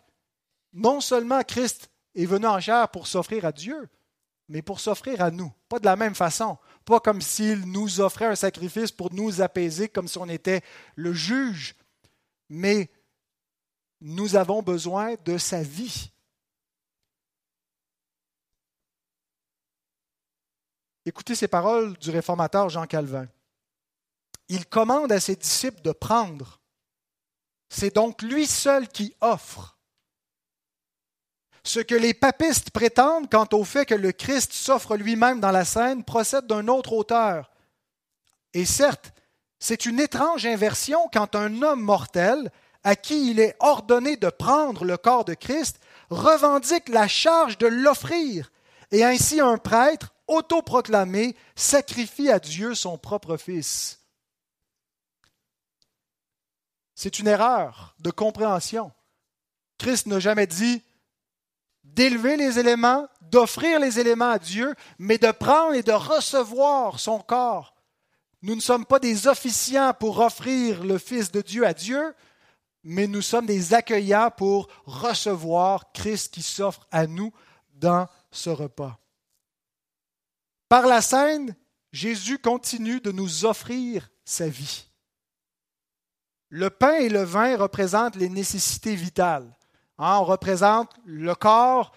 [0.73, 3.89] non seulement Christ est venu en chair pour s'offrir à Dieu,
[4.47, 5.51] mais pour s'offrir à nous.
[5.69, 6.57] Pas de la même façon.
[6.85, 10.61] Pas comme s'il nous offrait un sacrifice pour nous apaiser, comme si on était
[10.95, 11.75] le juge.
[12.49, 12.89] Mais
[14.01, 16.11] nous avons besoin de sa vie.
[21.05, 23.27] Écoutez ces paroles du réformateur Jean Calvin.
[24.47, 26.59] Il commande à ses disciples de prendre.
[27.69, 29.74] C'est donc lui seul qui offre.
[31.65, 35.65] Ce que les papistes prétendent quant au fait que le Christ s'offre lui-même dans la
[35.65, 37.49] scène procède d'un autre auteur.
[38.53, 39.13] Et certes,
[39.57, 42.51] c'est une étrange inversion quand un homme mortel,
[42.83, 45.79] à qui il est ordonné de prendre le corps de Christ,
[46.11, 48.51] revendique la charge de l'offrir,
[48.91, 54.01] et ainsi un prêtre, autoproclamé, sacrifie à Dieu son propre Fils.
[56.93, 58.91] C'est une erreur de compréhension.
[59.79, 60.83] Christ n'a jamais dit
[61.93, 67.19] d'élever les éléments, d'offrir les éléments à Dieu, mais de prendre et de recevoir son
[67.19, 67.75] corps.
[68.41, 72.13] Nous ne sommes pas des officiants pour offrir le Fils de Dieu à Dieu,
[72.83, 77.31] mais nous sommes des accueillants pour recevoir Christ qui s'offre à nous
[77.73, 78.99] dans ce repas.
[80.69, 81.55] Par la scène,
[81.91, 84.85] Jésus continue de nous offrir sa vie.
[86.49, 89.51] Le pain et le vin représentent les nécessités vitales.
[89.97, 91.93] Hein, on représente le corps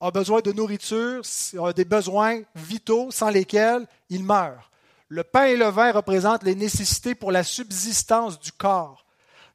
[0.00, 1.22] a besoin de nourriture,
[1.58, 4.70] a des besoins vitaux sans lesquels il meurt.
[5.08, 9.06] Le pain et le vin représentent les nécessités pour la subsistance du corps.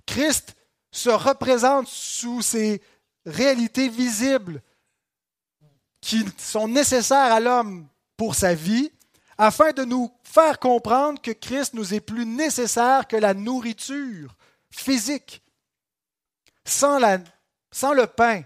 [0.06, 0.56] Christ
[0.92, 2.82] se représente sous ces
[3.26, 4.62] réalités visibles
[6.02, 8.92] qui sont nécessaires à l'homme pour sa vie,
[9.38, 14.36] afin de nous faire comprendre que Christ nous est plus nécessaire que la nourriture
[14.72, 15.44] physique.
[16.66, 17.20] Sans, la,
[17.72, 18.44] sans le pain,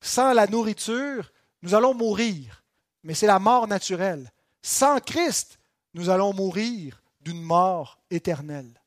[0.00, 1.30] sans la nourriture,
[1.62, 2.62] nous allons mourir,
[3.02, 4.30] mais c'est la mort naturelle.
[4.62, 5.58] Sans Christ,
[5.94, 8.80] nous allons mourir d'une mort éternelle.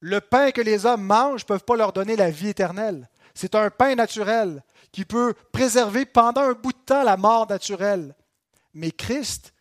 [0.00, 3.08] Le pain que les hommes mangent ne peuvent pas leur donner la vie éternelle.
[3.34, 8.14] C'est un pain naturel qui peut préserver pendant un bout de temps la mort naturelle.
[8.74, 9.54] Mais Christ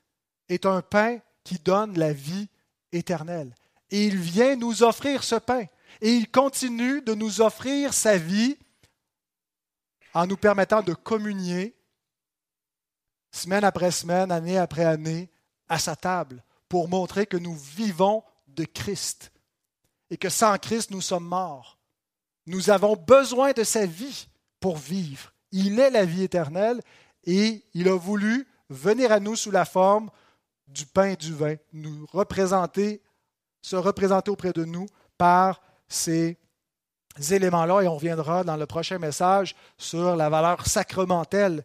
[0.49, 2.49] est un pain qui donne la vie
[2.91, 3.55] éternelle.
[3.89, 5.65] Et il vient nous offrir ce pain.
[6.01, 8.57] Et il continue de nous offrir sa vie
[10.13, 11.75] en nous permettant de communier
[13.31, 15.29] semaine après semaine, année après année,
[15.69, 19.31] à sa table, pour montrer que nous vivons de Christ
[20.09, 21.79] et que sans Christ, nous sommes morts.
[22.45, 24.27] Nous avons besoin de sa vie
[24.59, 25.31] pour vivre.
[25.51, 26.81] Il est la vie éternelle
[27.23, 30.09] et il a voulu venir à nous sous la forme
[30.67, 33.01] du pain et du vin, nous représenter,
[33.61, 36.37] se représenter auprès de nous par ces
[37.19, 41.63] éléments-là et on reviendra dans le prochain message sur la valeur sacramentelle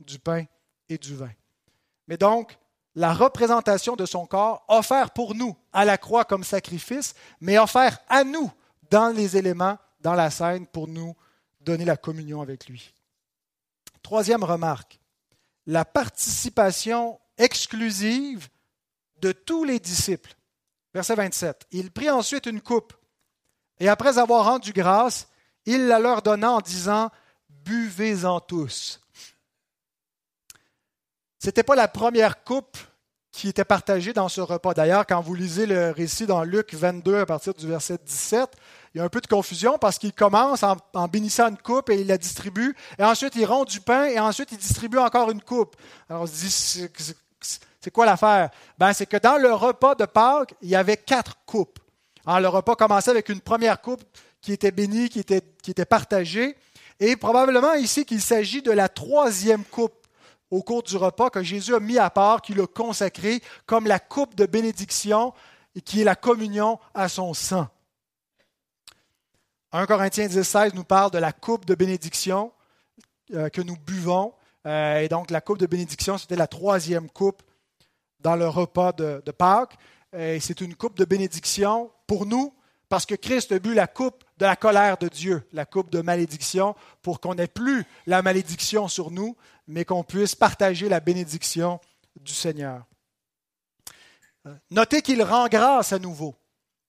[0.00, 0.44] du pain
[0.88, 1.30] et du vin.
[2.06, 2.58] Mais donc,
[2.94, 7.98] la représentation de son corps offert pour nous à la croix comme sacrifice, mais offert
[8.08, 8.50] à nous
[8.90, 11.14] dans les éléments, dans la scène, pour nous
[11.60, 12.92] donner la communion avec lui.
[14.02, 14.98] Troisième remarque,
[15.66, 18.48] la participation exclusive
[19.20, 20.34] de tous les disciples.
[20.94, 21.66] Verset 27.
[21.72, 22.94] Il prit ensuite une coupe,
[23.80, 25.28] et après avoir rendu grâce,
[25.66, 27.10] il la leur donna en disant,
[27.64, 29.00] Buvez-en tous.
[31.38, 32.78] Ce n'était pas la première coupe
[33.30, 34.74] qui était partagée dans ce repas.
[34.74, 38.50] D'ailleurs, quand vous lisez le récit dans Luc 22 à partir du verset 17,
[38.94, 42.00] il y a un peu de confusion parce qu'il commence en, bénissant une coupe et
[42.00, 45.42] il la distribue, et ensuite il rompt du pain et ensuite il distribue encore une
[45.42, 45.76] coupe.
[46.08, 46.88] Alors on se dit,
[47.80, 48.50] c'est quoi l'affaire?
[48.76, 51.78] Ben, c'est que dans le repas de Pâques, il y avait quatre coupes.
[52.28, 54.04] Alors, le repas commençait avec une première coupe
[54.42, 56.56] qui était bénie, qui était, partagée,
[57.00, 60.06] et probablement ici qu'il s'agit de la troisième coupe
[60.50, 63.98] au cours du repas que Jésus a mis à part, qu'il a consacré comme la
[63.98, 65.32] coupe de bénédiction
[65.74, 67.66] et qui est la communion à son sang.
[69.72, 72.52] 1 Corinthiens 10, 16 nous parle de la coupe de bénédiction
[73.32, 74.34] euh, que nous buvons.
[74.66, 77.42] Euh, et donc, la coupe de bénédiction, c'était la troisième coupe
[78.20, 79.78] dans le repas de Pâques.
[80.16, 82.54] Et c'est une coupe de bénédiction pour nous,
[82.88, 86.00] parce que Christ a bu la coupe de la colère de Dieu, la coupe de
[86.00, 91.80] malédiction, pour qu'on n'ait plus la malédiction sur nous, mais qu'on puisse partager la bénédiction
[92.20, 92.84] du Seigneur.
[94.70, 96.34] Notez qu'il rend grâce à nouveau.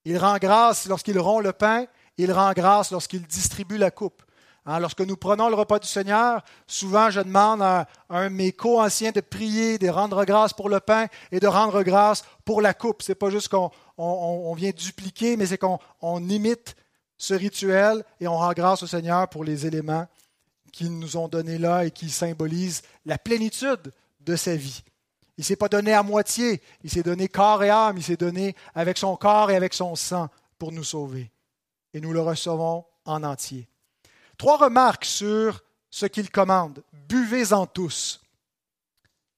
[0.05, 1.85] Il rend grâce lorsqu'il rompt le pain,
[2.17, 4.23] il rend grâce lorsqu'il distribue la coupe.
[4.69, 8.51] Hein, lorsque nous prenons le repas du Seigneur, souvent je demande à un de mes
[8.51, 12.75] co-anciens de prier, de rendre grâce pour le pain et de rendre grâce pour la
[12.75, 13.01] coupe.
[13.01, 15.79] Ce n'est pas juste qu'on vient dupliquer, mais c'est qu'on
[16.29, 16.75] imite
[17.17, 20.05] ce rituel et on rend grâce au Seigneur pour les éléments
[20.71, 24.83] qu'ils nous ont donnés là et qui symbolisent la plénitude de sa vie.
[25.39, 28.17] Il ne s'est pas donné à moitié, il s'est donné corps et âme, il s'est
[28.17, 30.29] donné avec son corps et avec son sang
[30.59, 31.31] pour nous sauver.
[31.95, 33.67] Et nous le recevons en entier.
[34.39, 36.81] Trois remarques sur ce qu'il commande.
[36.93, 38.21] Buvez-en tous.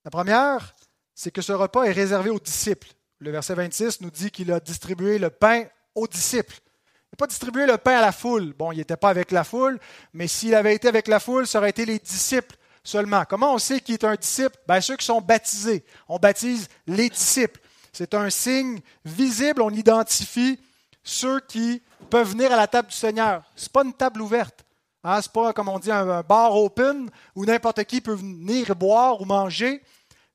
[0.05, 0.75] La première,
[1.15, 2.87] c'est que ce repas est réservé aux disciples.
[3.17, 6.53] Le verset 26 nous dit qu'il a distribué le pain aux disciples.
[6.53, 8.53] Il n'a pas distribué le pain à la foule.
[8.53, 9.79] Bon, il n'était pas avec la foule,
[10.13, 13.25] mais s'il avait été avec la foule, ça aurait été les disciples seulement.
[13.25, 14.55] Comment on sait qui est un disciple?
[14.67, 15.83] Ben, Ceux qui sont baptisés.
[16.09, 17.59] On baptise les disciples.
[17.91, 20.59] C'est un signe visible, on identifie
[21.03, 23.43] ceux qui peuvent venir à la table du Seigneur.
[23.55, 24.63] Ce n'est pas une table ouverte.
[25.03, 28.75] Hein, ce n'est pas, comme on dit, un, bar open où n'importe qui peut venir
[28.75, 29.81] boire ou manger.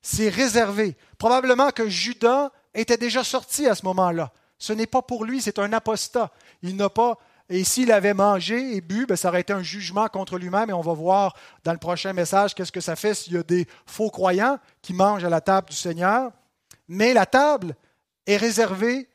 [0.01, 0.97] C'est réservé.
[1.17, 4.31] Probablement que Judas était déjà sorti à ce moment-là.
[4.57, 6.31] Ce n'est pas pour lui, c'est un apostat.
[6.61, 7.17] Il n'a pas.
[7.49, 10.69] Et s'il avait mangé et bu, ben, ça aurait été un jugement contre lui-même.
[10.69, 13.43] Et on va voir dans le prochain message qu'est-ce que ça fait s'il y a
[13.43, 16.31] des faux croyants qui mangent à la table du Seigneur.
[16.89, 17.75] Mais la table
[18.25, 19.07] est réservée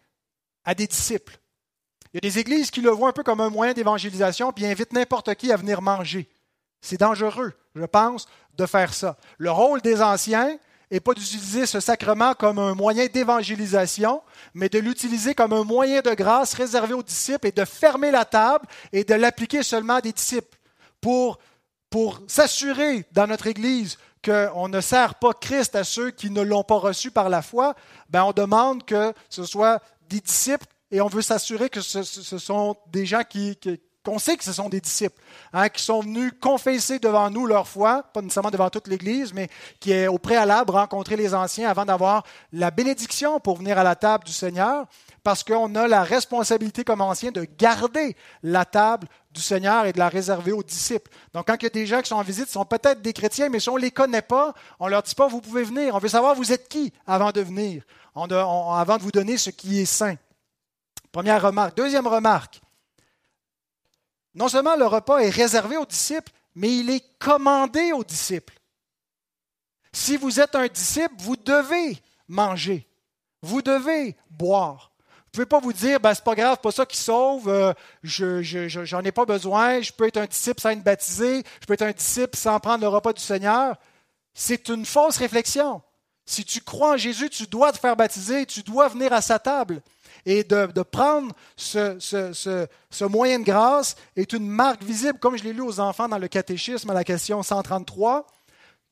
[0.65, 1.42] à des disciples.
[2.13, 4.67] Il y a des églises qui le voient un peu comme un moyen d'évangélisation, puis
[4.67, 6.29] invitent n'importe qui à venir manger.
[6.83, 9.17] C'est dangereux, je pense, de faire ça.
[9.39, 10.59] Le rôle des anciens
[10.91, 14.21] n'est pas d'utiliser ce sacrement comme un moyen d'évangélisation,
[14.53, 18.27] mais de l'utiliser comme un moyen de grâce réservé aux disciples et de fermer la
[18.27, 20.59] table et de l'appliquer seulement à des disciples
[21.01, 21.39] pour,
[22.27, 26.77] s'assurer dans notre Église qu'on ne sert pas Christ à ceux qui ne l'ont pas
[26.77, 27.75] reçu par la foi,
[28.09, 32.77] ben on demande que ce soit des disciples et on veut s'assurer que ce, sont
[32.93, 33.59] des gens qui,
[34.05, 35.19] qu'on sait que ce sont des disciples,
[35.55, 39.49] hein, qui sont venus confesser devant nous leur foi, pas nécessairement devant toute l'Église, mais
[39.81, 43.97] qui est au préalable rencontrer les anciens avant d'avoir la bénédiction pour venir à la
[43.97, 44.85] table du Seigneur,
[45.23, 49.99] parce qu'on a la responsabilité comme anciens de garder la table du Seigneur et de
[49.99, 51.11] la réserver aux disciples.
[51.33, 53.49] Donc quand il y a des gens qui sont en visite, sont peut-être des chrétiens,
[53.49, 55.95] mais si on les connaît pas, on leur dit pas, vous pouvez venir.
[55.95, 57.83] On veut savoir, vous êtes qui avant de venir,
[58.15, 60.17] avant de vous donner ce qui est saint.
[61.13, 61.77] Première remarque.
[61.77, 62.61] Deuxième remarque,
[64.35, 68.59] non seulement le repas est réservé aux disciples, mais il est commandé aux disciples.
[69.93, 72.89] Si vous êtes un disciple, vous devez manger,
[73.43, 74.91] vous devez boire.
[75.35, 77.73] Vous ne pouvez pas vous dire, ben, c'est pas grave, pas ça qui sauve, euh,
[78.03, 81.75] je n'en ai pas besoin, je peux être un disciple sans être baptisé, je peux
[81.75, 83.77] être un disciple sans prendre le repas du Seigneur.
[84.35, 85.83] C'est une fausse réflexion.
[86.25, 89.39] Si tu crois en Jésus, tu dois te faire baptiser, tu dois venir à sa
[89.39, 89.83] table
[90.25, 95.63] et de, prendre ce, moyen de grâce est une marque visible, comme je l'ai lu
[95.63, 98.27] aux enfants dans le catéchisme à la question 133,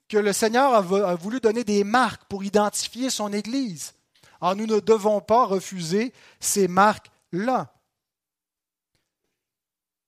[0.08, 3.94] que le Seigneur a, voulu donner des marques pour identifier son Église.
[4.40, 7.72] Alors nous ne devons pas refuser ces marques-là.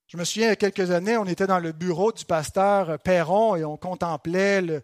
[0.08, 2.98] Je me souviens, il y a quelques années, on était dans le bureau du pasteur
[2.98, 4.82] Perron et on contemplait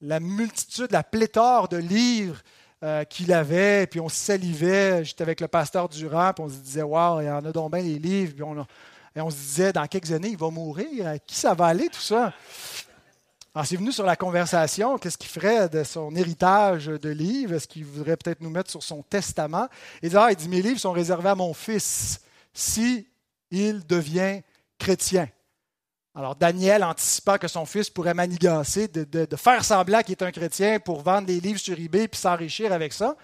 [0.00, 2.42] la multitude, la pléthore de livres
[2.84, 5.04] euh, qu'il avait, puis on salivait.
[5.04, 7.72] J'étais avec le pasteur Durand, puis on se disait, waouh, il y en a donc
[7.72, 8.34] bien les livres.
[8.34, 8.66] Puis on,
[9.16, 11.06] et on se disait, dans quelques années, il va mourir.
[11.06, 12.32] À qui ça va aller, tout ça?
[13.54, 14.98] Alors, c'est venu sur la conversation.
[14.98, 17.54] Qu'est-ce qu'il ferait de son héritage de livres?
[17.54, 19.68] Est-ce qu'il voudrait peut-être nous mettre sur son testament?
[20.02, 22.20] Il dit, ah, il dit, mes livres sont réservés à mon fils
[22.52, 23.06] si
[23.52, 24.42] devient
[24.78, 25.28] chrétien.
[26.16, 30.78] Alors Daniel anticipa que son fils pourrait manigancer, de, faire semblant qu'il est un chrétien
[30.78, 33.16] pour vendre des livres sur eBay puis s'enrichir avec ça.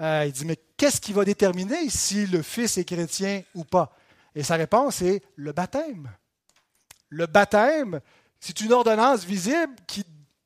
[0.00, 3.92] Euh, il dit, mais qu'est-ce qui va déterminer si le fils est chrétien ou pas?
[4.36, 6.08] Et sa réponse est le baptême.
[7.08, 8.00] Le baptême,
[8.38, 10.04] c'est une ordonnance visible qui,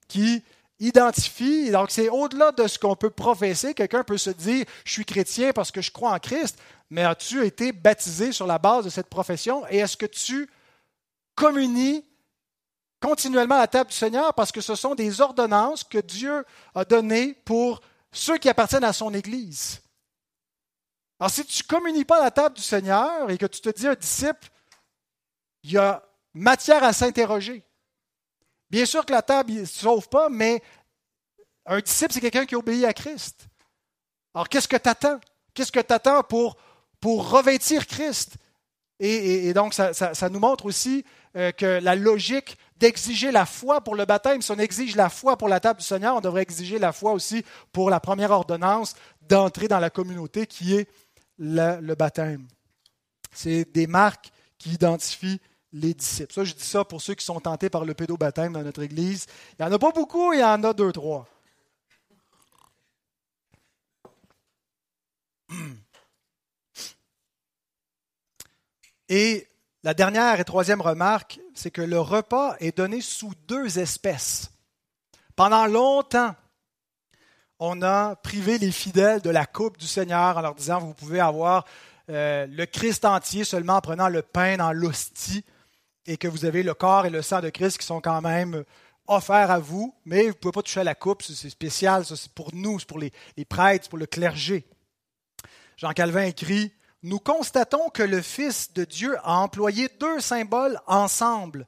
[0.09, 0.43] qui
[0.81, 3.75] identifie, donc c'est au-delà de ce qu'on peut professer.
[3.75, 7.45] Quelqu'un peut se dire, je suis chrétien parce que je crois en Christ, mais as-tu
[7.45, 9.65] été baptisé sur la base de cette profession?
[9.69, 10.49] Et est-ce que tu
[11.35, 12.05] communie
[13.01, 16.85] continuellement à la table du Seigneur parce que ce sont des ordonnances que Dieu a
[16.85, 17.81] données pour
[18.13, 19.81] ceux qui appartiennent à son Église.
[21.19, 23.71] Alors si tu ne communies pas à la table du Seigneur et que tu te
[23.71, 24.49] dis un disciple,
[25.63, 26.03] il y a
[26.35, 27.65] matière à s'interroger.
[28.71, 30.63] Bien sûr que la table ne sauve pas, mais
[31.67, 33.47] un disciple, c'est quelqu'un qui obéit à Christ.
[34.35, 35.21] Alors qu'est-ce que tu attends?
[35.55, 36.57] Qu'est-ce que tu attends pour,
[37.01, 38.37] pour revêtir Christ?
[38.99, 41.05] Et, donc, ça, nous montre aussi
[41.37, 45.39] euh, que la logique d'exiger la foi pour le baptême, si on exige la foi
[45.39, 48.95] pour la table du Seigneur, on devrait exiger la foi aussi pour la première ordonnance
[49.23, 50.89] d'entrer dans la communauté qui est
[51.39, 52.47] le, baptême.
[53.33, 55.41] C'est des marques qui identifient
[55.73, 56.33] les disciples.
[56.35, 59.27] Ça, je dis ça pour ceux qui sont tentés par le pédobaptême dans notre Église.
[59.59, 61.27] Il n'y en a pas beaucoup, il y en a deux, trois.
[69.09, 69.47] Et
[69.85, 74.53] la dernière et troisième remarque, c'est que le repas est donné sous deux espèces.
[75.35, 76.35] Pendant longtemps,
[77.59, 81.21] on a privé les fidèles de la coupe du Seigneur en leur disant, vous pouvez
[81.21, 81.65] avoir
[82.11, 85.45] euh, le Christ entier seulement en prenant le pain dans l'hostie
[86.07, 88.65] et que vous avez le corps et le sang de Christ qui sont quand même
[89.09, 92.33] offerts à vous, mais vous ne pouvez pas toucher à la coupe, c'est spécial, c'est
[92.33, 94.65] pour nous, c'est pour les, les prêtres, c'est pour le clergé.
[95.77, 96.73] Jean Calvin écrit
[97.03, 101.67] nous constatons que le Fils de Dieu a employé deux symboles ensemble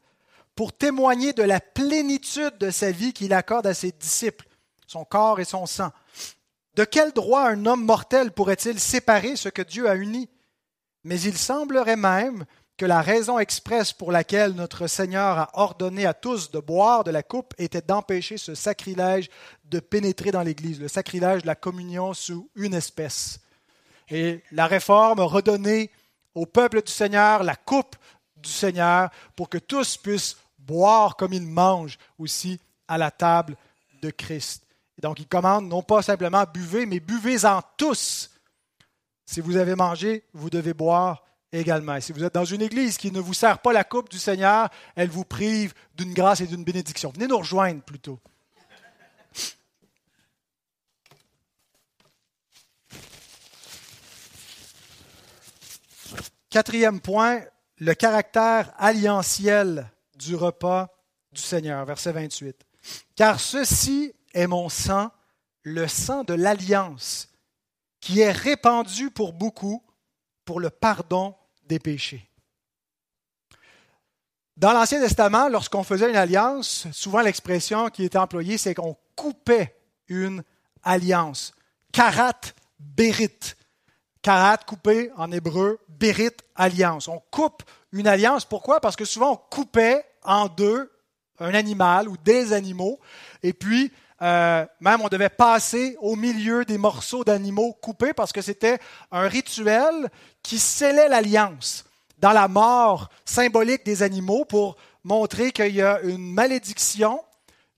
[0.55, 4.47] pour témoigner de la plénitude de sa vie qu'il accorde à ses disciples,
[4.87, 5.91] son corps et son sang.
[6.75, 10.29] De quel droit un homme mortel pourrait-il séparer ce que Dieu a uni?
[11.03, 12.45] Mais il semblerait même
[12.77, 17.11] que la raison expresse pour laquelle notre Seigneur a ordonné à tous de boire de
[17.11, 19.31] la coupe était d'empêcher ce sacrilège
[19.65, 23.41] de pénétrer dans l'Église, le sacrilège de la communion sous une espèce.
[24.09, 25.91] Et la réforme a redonné
[26.35, 27.97] au peuple du Seigneur la coupe
[28.37, 33.57] du Seigneur pour que tous puissent boire comme ils mangent aussi à la table
[34.03, 34.65] de Christ.
[34.99, 38.31] Et donc il commande non pas simplement buvez, mais buvez-en tous.
[39.27, 42.01] Si vous avez mangé, vous devez boire également.
[42.01, 44.69] si vous êtes dans une église qui ne vous sert pas la coupe du Seigneur,
[44.97, 47.11] elle vous prive d'une grâce et d'une bénédiction.
[47.15, 48.19] Venez nous rejoindre plutôt.
[56.55, 57.43] Quatrième point,
[57.79, 60.89] le caractère alliantiel du repas
[61.33, 62.65] du Seigneur, verset 28.
[63.17, 65.11] Car ceci est mon sang,
[65.63, 67.29] le sang de l'alliance,
[67.99, 69.83] qui est répandu pour beaucoup
[70.45, 71.35] pour le pardon
[71.67, 72.31] des péchés.
[74.57, 79.77] Dans l'Ancien Testament, lorsqu'on faisait une alliance, souvent l'expression qui était employée, c'est qu'on coupait
[80.07, 80.45] une
[80.85, 81.53] alliance.
[81.91, 82.43] Karat
[82.79, 83.57] berit.
[84.25, 87.09] Karat coupé en hébreu, berit alliance.
[87.09, 87.63] On coupe
[87.93, 88.47] une alliance.
[88.47, 88.81] Pourquoi?
[88.81, 90.91] Parce que souvent on coupait en deux
[91.39, 93.01] un animal ou des animaux,
[93.43, 98.41] et puis euh, même on devait passer au milieu des morceaux d'animaux coupés parce que
[98.41, 98.79] c'était
[99.13, 100.09] un rituel
[100.43, 101.85] qui scellait l'alliance
[102.19, 107.21] dans la mort symbolique des animaux pour montrer qu'il y a une malédiction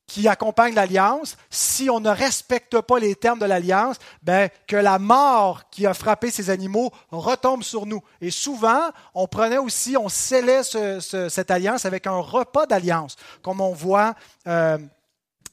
[0.07, 4.99] qui accompagne l'alliance, si on ne respecte pas les termes de l'alliance, ben, que la
[4.99, 8.03] mort qui a frappé ces animaux retombe sur nous.
[8.21, 13.73] Et souvent, on prenait aussi, on scellait cette alliance avec un repas d'alliance, comme on
[13.73, 14.15] voit
[14.47, 14.79] euh,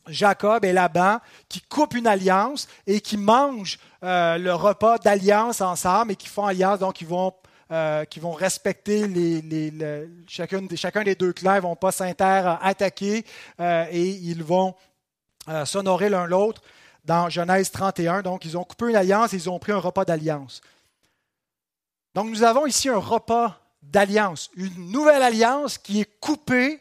[0.08, 6.12] Jacob et Laban qui coupent une alliance et qui mangent euh, le repas d'alliance ensemble
[6.12, 7.34] et qui font alliance, donc ils vont
[7.74, 9.02] euh, qui vont respecter
[10.28, 13.26] chacun, des deux clans, ne vont pas s'inter-attaquer
[13.60, 14.76] euh, et ils vont
[15.50, 16.62] euh, s'honorer l'un l'autre
[17.04, 18.22] dans Genèse 31.
[18.22, 20.62] Donc, ils ont coupé une alliance et ils ont pris un repas d'alliance.
[22.14, 26.80] Donc, nous avons ici un repas d'alliance, une nouvelle alliance qui est coupée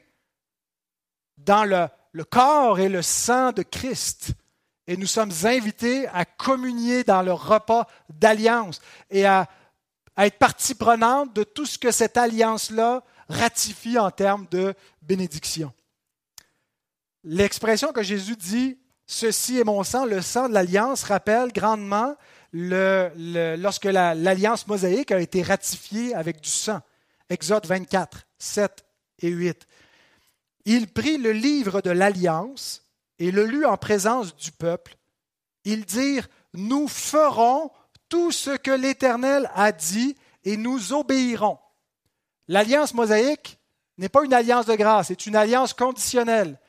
[1.38, 4.32] dans le, le corps et le sang de Christ.
[4.86, 9.48] Et nous sommes invités à communier dans le repas d'alliance et à
[10.16, 15.72] à être partie prenante de tout ce que cette alliance-là ratifie en termes de bénédiction.
[17.24, 22.16] L'expression que Jésus dit, ceci est mon sang, le sang de l'alliance, rappelle grandement
[22.52, 26.80] lorsque l'alliance mosaïque a été ratifiée avec du sang.
[27.30, 28.84] Exode 24, 7
[29.20, 29.66] et 8.
[30.66, 32.84] Il prit le livre de l'alliance
[33.18, 34.96] et le lut en présence du peuple.
[35.64, 37.70] Ils dirent, nous ferons
[38.12, 41.58] tout ce que l'Éternel a dit et nous obéirons.
[42.46, 43.58] L'alliance mosaïque
[43.96, 46.60] n'est pas une alliance de grâce, c'est une alliance conditionnelle.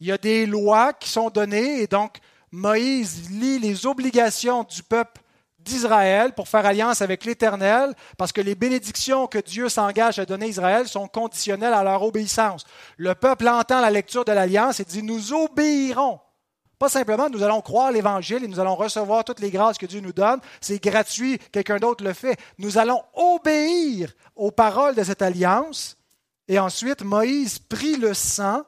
[0.00, 2.18] Il y a des lois qui sont données et donc
[2.52, 5.22] Moïse lit les obligations du peuple
[5.58, 10.46] d'Israël pour faire alliance avec l'Éternel, parce que les bénédictions que Dieu s'engage à donner
[10.46, 12.66] à Israël sont conditionnelles à leur obéissance.
[12.98, 16.20] Le peuple entend la lecture de l'alliance et dit, nous obéirons.
[16.80, 20.00] Pas simplement nous allons croire l'Évangile et nous allons recevoir toutes les grâces que Dieu
[20.00, 20.40] nous donne.
[20.62, 22.40] C'est gratuit, quelqu'un d'autre le fait.
[22.56, 25.98] Nous allons obéir aux paroles de cette alliance.
[26.48, 28.62] Et ensuite, Moïse prit le sang,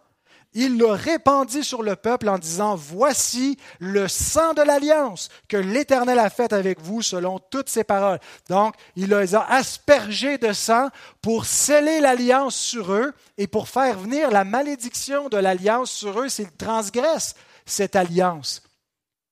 [0.52, 6.18] il le répandit sur le peuple en disant, Voici le sang de l'alliance que l'Éternel
[6.18, 8.20] a fait avec vous selon toutes ses paroles.
[8.50, 10.90] Donc, il les a aspergés de sang
[11.22, 16.28] pour sceller l'alliance sur eux et pour faire venir la malédiction de l'alliance sur eux
[16.28, 17.36] s'ils transgressent
[17.66, 18.62] cette alliance,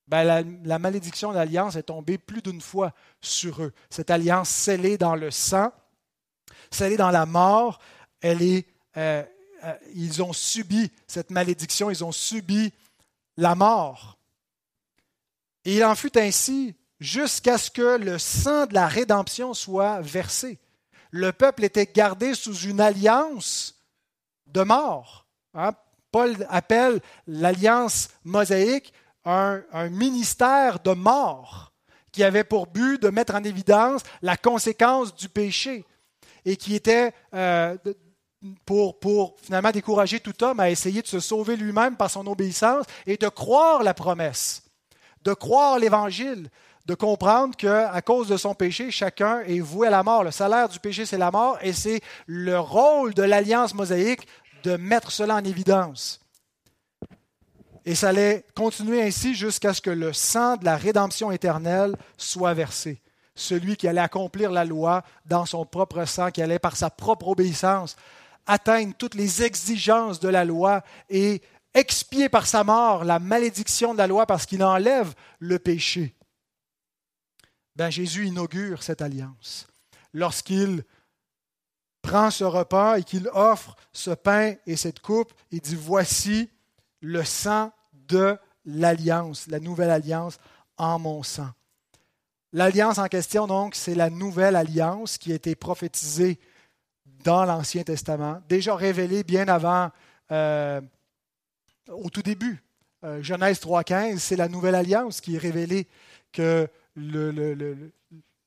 [0.09, 3.73] ben, la, malédiction de l'alliance est tombée plus d'une fois sur eux.
[3.91, 5.73] Cette alliance scellée dans le sang,
[6.71, 7.81] scellée dans la mort,
[8.25, 8.63] euh,
[8.97, 9.23] euh,
[9.95, 12.73] ils ont subi cette malédiction, ils ont subi
[13.37, 14.19] la mort.
[15.65, 20.59] Et il en fut ainsi jusqu'à ce que le sang de la rédemption soit versé.
[21.11, 23.77] Le peuple était gardé sous une alliance
[24.47, 25.27] de mort.
[25.55, 25.75] Hein?
[26.13, 28.93] Paul appelle l'alliance mosaïque
[29.25, 31.73] un, ministère de mort
[32.13, 35.85] qui avait pour but de mettre en évidence la conséquence du péché
[36.45, 37.77] et qui était euh,
[38.65, 42.87] pour, pour finalement décourager tout homme à essayer de se sauver lui-même par son obéissance
[43.07, 44.63] et de croire la promesse,
[45.23, 46.51] de croire l'évangile,
[46.87, 50.25] de comprendre qu'à cause de son péché, chacun est voué à la mort.
[50.25, 54.27] Le salaire du péché, c'est la mort, et c'est le rôle de l'alliance mosaïque
[54.63, 56.21] de mettre cela en évidence.
[57.85, 62.55] Et ça allait continuer ainsi jusqu'à ce que le sang de la rédemption éternelle soit
[62.55, 63.01] versé.
[63.35, 67.29] Celui qui allait accomplir la loi dans son propre sang, qui allait par sa propre
[67.29, 67.97] obéissance
[68.47, 71.41] atteindre toutes les exigences de la loi et
[71.75, 76.17] expier par sa mort la malédiction de la loi parce qu'il enlève le péché.
[77.77, 79.67] Ben, Jésus inaugure cette alliance.
[80.13, 80.85] Lorsqu'il
[82.03, 86.49] prend ce repas et qu'il offre ce pain et cette coupe, il dit, voici
[87.01, 87.73] le sang
[88.09, 90.39] de l'alliance, la nouvelle alliance
[90.77, 91.51] en mon sang.
[92.53, 96.39] L'alliance en question, donc, c'est la nouvelle alliance qui a été prophétisée
[97.25, 99.91] dans l'Ancien Testament, déjà révélée bien avant,
[100.33, 100.81] euh,
[101.89, 102.63] au tout début.
[103.05, 105.87] Euh, Genèse 3.15, c'est la nouvelle alliance qui est révélée
[106.33, 107.93] que le,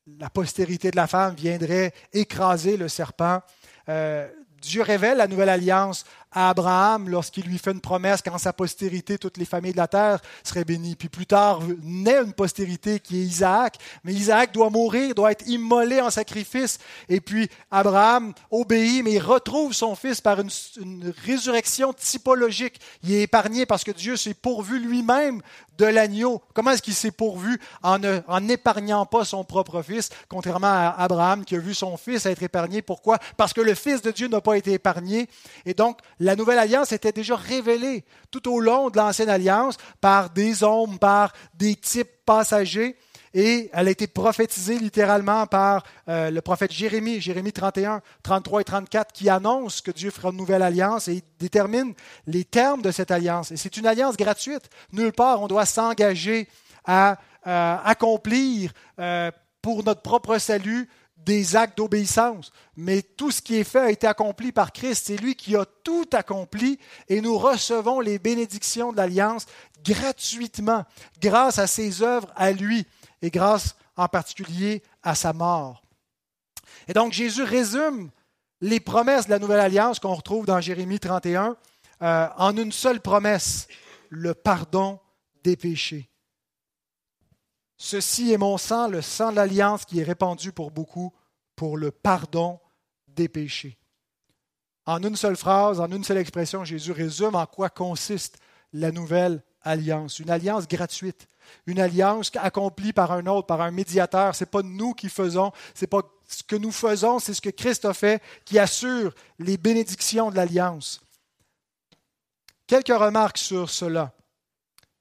[0.06, 3.40] la postérité de la femme viendrait écraser le serpent.
[3.88, 4.28] Euh,
[4.60, 6.04] Dieu révèle la nouvelle alliance
[6.34, 10.20] Abraham lorsqu'il lui fait une promesse qu'en sa postérité, toutes les familles de la terre
[10.42, 10.96] seraient bénies.
[10.96, 15.46] Puis plus tard naît une postérité qui est Isaac, mais Isaac doit mourir, doit être
[15.46, 16.78] immolé en sacrifice.
[17.08, 20.50] Et puis Abraham obéit, mais il retrouve son fils par une,
[21.24, 22.80] résurrection typologique.
[23.02, 25.40] Il est épargné parce que Dieu s'est pourvu lui-même
[25.78, 26.40] de l'agneau.
[26.52, 27.60] Comment est-ce qu'il s'est pourvu?
[27.82, 32.42] En n'épargnant pas son propre fils, contrairement à Abraham qui a vu son fils être
[32.42, 32.82] épargné.
[32.82, 33.18] Pourquoi?
[33.36, 35.28] Parce que le Fils de Dieu n'a pas été épargné.
[35.66, 40.30] Et donc, la nouvelle alliance était déjà révélée tout au long de l'ancienne alliance par
[40.30, 42.96] des hommes, par des types passagers.
[43.34, 48.64] Et elle a été prophétisée littéralement par euh, le prophète Jérémie, Jérémie 31, 33 et
[48.64, 51.92] 34, qui annonce que Dieu fera une nouvelle alliance et détermine
[52.26, 53.52] les termes de cette alliance.
[53.52, 54.70] Et c'est une alliance gratuite.
[54.92, 56.48] Nulle part on doit s'engager
[56.86, 60.88] à euh, accomplir euh, pour notre propre salut
[61.24, 62.52] des actes d'obéissance.
[62.76, 65.04] Mais tout ce qui est fait a été accompli par Christ.
[65.06, 69.46] C'est lui qui a tout accompli et nous recevons les bénédictions de l'Alliance
[69.84, 70.84] gratuitement,
[71.20, 72.86] grâce à ses œuvres à lui
[73.22, 75.82] et grâce en particulier à sa mort.
[76.88, 78.10] Et donc Jésus résume
[78.60, 81.56] les promesses de la nouvelle alliance qu'on retrouve dans Jérémie 31
[82.02, 83.68] euh, en une seule promesse,
[84.08, 84.98] le pardon
[85.42, 86.08] des péchés.
[87.76, 91.12] Ceci est mon sang, le sang de l'alliance qui est répandu pour beaucoup
[91.56, 92.60] pour le pardon
[93.08, 93.78] des péchés.
[94.86, 98.38] En une seule phrase, en une seule expression, Jésus résume en quoi consiste
[98.72, 100.18] la nouvelle alliance.
[100.18, 101.28] Une alliance gratuite,
[101.66, 104.34] une alliance accomplie par un autre, par un médiateur.
[104.34, 107.40] Ce n'est pas nous qui faisons, ce n'est pas ce que nous faisons, c'est ce
[107.40, 111.00] que Christ a fait qui assure les bénédictions de l'alliance.
[112.66, 114.12] Quelques remarques sur cela.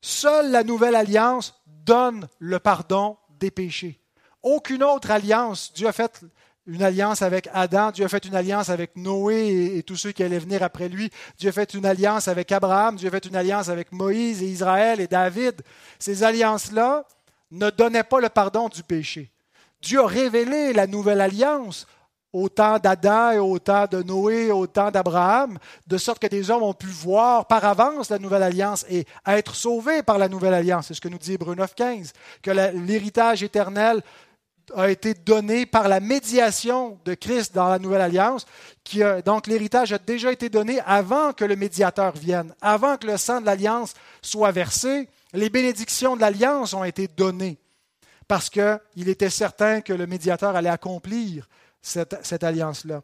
[0.02, 4.00] Seule la nouvelle alliance donne le pardon des péchés.
[4.42, 6.26] Aucune autre alliance, Dieu a fait
[6.66, 10.24] une alliance avec Adam, Dieu a fait une alliance avec Noé et, tous ceux qui
[10.24, 13.36] allaient venir après lui, Dieu a fait une alliance avec Abraham, Dieu a fait une
[13.36, 15.62] alliance avec Moïse et Israël et David.
[16.00, 17.06] Ces alliances-là
[17.52, 19.32] ne donnaient pas le pardon du péché.
[19.82, 21.86] Dieu a révélé la nouvelle alliance
[22.34, 26.50] au temps d'Adam et au temps de Noé, au temps d'Abraham, de sorte que des
[26.50, 30.56] hommes ont pu voir par avance la nouvelle alliance et être sauvés par la nouvelle
[30.56, 30.88] alliance.
[30.88, 32.12] C'est ce que nous dit Hébreu 9.15,
[32.42, 34.02] que l'héritage éternel
[34.76, 38.46] a été donné par la médiation de Christ dans la nouvelle alliance.
[38.84, 43.18] Qui donc l'héritage a déjà été donné avant que le médiateur vienne, avant que le
[43.18, 45.08] sang de l'alliance soit versé.
[45.34, 47.58] Les bénédictions de l'alliance ont été données
[48.28, 51.48] parce qu'il était certain que le médiateur allait accomplir
[51.84, 53.02] cette, alliance-là.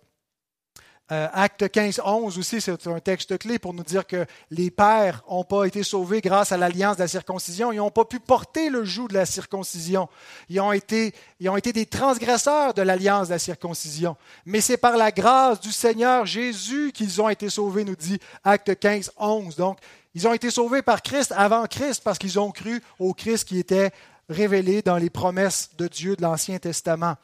[1.12, 5.24] Euh, acte 15, 11 aussi, c'est un texte clé pour nous dire que les pères
[5.28, 7.72] n'ont pas été sauvés grâce à l'alliance de la circoncision.
[7.72, 10.08] Ils n'ont pas pu porter le joug de la circoncision.
[10.50, 14.18] Ils ont été, ils ont été des transgresseurs de l'alliance de la circoncision.
[14.46, 18.78] Mais c'est par la grâce du Seigneur Jésus qu'ils ont été sauvés, nous dit Acte
[18.80, 19.56] 15, 11.
[19.56, 19.80] Donc,
[20.14, 23.58] ils ont été sauvés par Christ avant Christ parce qu'ils ont cru au Christ qui
[23.58, 23.92] était
[24.30, 27.16] révélé dans les promesses de Dieu de l'Ancien Testament.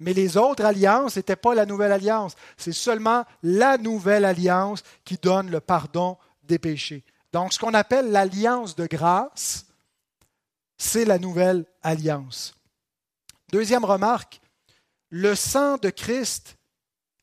[0.00, 2.34] Mais les autres alliances n'étaient pas la nouvelle alliance.
[2.56, 7.04] C'est seulement la nouvelle alliance qui donne le pardon des péchés.
[7.32, 9.66] Donc, ce qu'on appelle l'alliance de grâce,
[10.78, 12.54] c'est la nouvelle alliance.
[13.52, 14.40] Deuxième remarque,
[15.10, 16.56] le sang de Christ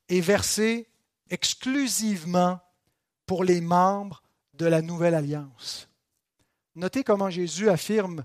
[0.07, 0.87] est versé
[1.29, 2.59] exclusivement
[3.25, 4.21] pour les membres
[4.53, 5.89] de la nouvelle alliance.
[6.75, 8.23] Notez comment Jésus affirme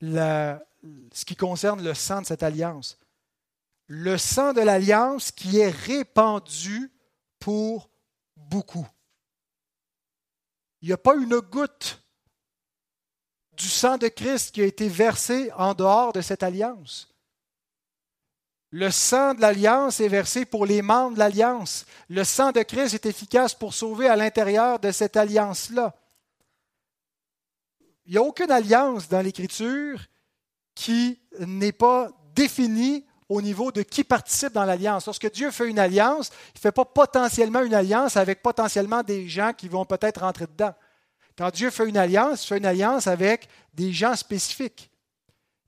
[0.00, 0.62] la,
[1.12, 2.98] ce qui concerne le sang de cette alliance.
[3.86, 6.90] Le sang de l'alliance qui est répandu
[7.38, 7.90] pour
[8.36, 8.86] beaucoup.
[10.80, 12.02] Il n'y a pas une goutte
[13.52, 17.08] du sang de Christ qui a été versé en dehors de cette alliance.
[18.70, 21.86] Le sang de l'alliance est versé pour les membres de l'alliance.
[22.08, 25.94] Le sang de Christ est efficace pour sauver à l'intérieur de cette alliance-là.
[28.06, 30.00] Il n'y a aucune alliance dans l'Écriture
[30.74, 35.06] qui n'est pas défini au niveau de qui participe dans l'alliance.
[35.06, 39.28] Lorsque Dieu fait une alliance, il ne fait pas potentiellement une alliance avec potentiellement des
[39.28, 40.74] gens qui vont peut-être rentrer dedans.
[41.36, 44.90] Quand Dieu fait une alliance, il fait une alliance avec des gens spécifiques.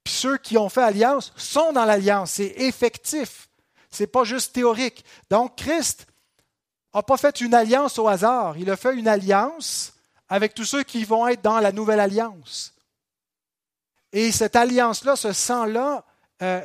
[0.04, 2.32] Puis ceux qui ont fait alliance sont dans l'alliance.
[2.32, 3.48] C'est effectif.
[3.90, 5.04] Ce n'est pas juste théorique.
[5.28, 6.06] Donc Christ
[6.94, 8.56] n'a pas fait une alliance au hasard.
[8.58, 9.94] Il a fait une alliance
[10.28, 12.75] avec tous ceux qui vont être dans la nouvelle alliance.
[14.18, 16.02] Et cette alliance-là, ce sang-là,
[16.40, 16.62] euh,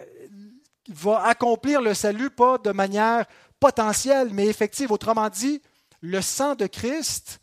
[0.88, 3.26] va accomplir le salut pas de manière
[3.60, 4.90] potentielle, mais effective.
[4.90, 5.62] Autrement dit,
[6.00, 7.42] le sang de Christ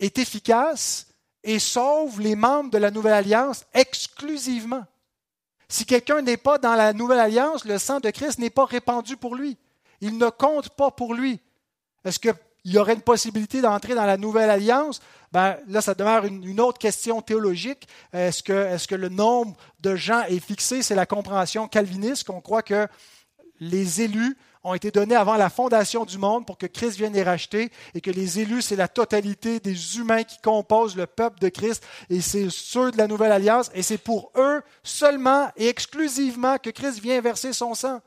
[0.00, 1.06] est efficace
[1.42, 4.84] et sauve les membres de la nouvelle alliance exclusivement.
[5.66, 9.16] Si quelqu'un n'est pas dans la nouvelle alliance, le sang de Christ n'est pas répandu
[9.16, 9.56] pour lui.
[10.02, 11.40] Il ne compte pas pour lui.
[12.04, 12.34] Est-ce que
[12.66, 15.00] il y aurait une possibilité d'entrer dans la nouvelle alliance,
[15.30, 17.86] ben, là, ça demeure une, autre question théologique.
[18.12, 20.82] Est-ce que, est que le nombre de gens est fixé?
[20.82, 22.88] C'est la compréhension calviniste qu'on croit que
[23.60, 27.22] les élus ont été donnés avant la fondation du monde pour que Christ vienne les
[27.22, 31.48] racheter et que les élus, c'est la totalité des humains qui composent le peuple de
[31.48, 36.58] Christ et c'est ceux de la nouvelle alliance et c'est pour eux seulement et exclusivement
[36.58, 38.00] que Christ vient verser son sang.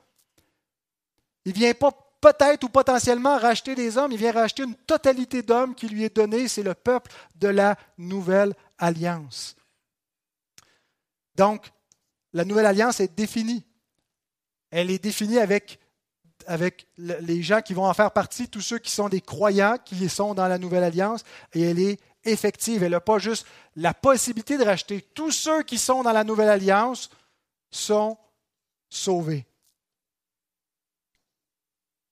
[1.46, 5.42] Il ne vient pas peut-être ou potentiellement racheter des hommes, il vient racheter une totalité
[5.42, 9.56] d'hommes qui lui est donnée, c'est le peuple de la nouvelle alliance.
[11.36, 11.72] Donc,
[12.34, 13.66] la nouvelle alliance est définie.
[14.72, 15.80] Elle est définie avec
[16.48, 20.10] avec les gens qui vont en faire partie, tous ceux qui sont des croyants, qui
[20.10, 22.82] sont dans la nouvelle alliance, et elle est effective.
[22.82, 23.46] Elle n'a pas juste
[23.76, 25.02] la possibilité de racheter.
[25.02, 27.10] Tous ceux qui sont dans la nouvelle alliance
[27.70, 28.18] sont
[28.90, 29.46] sauvés.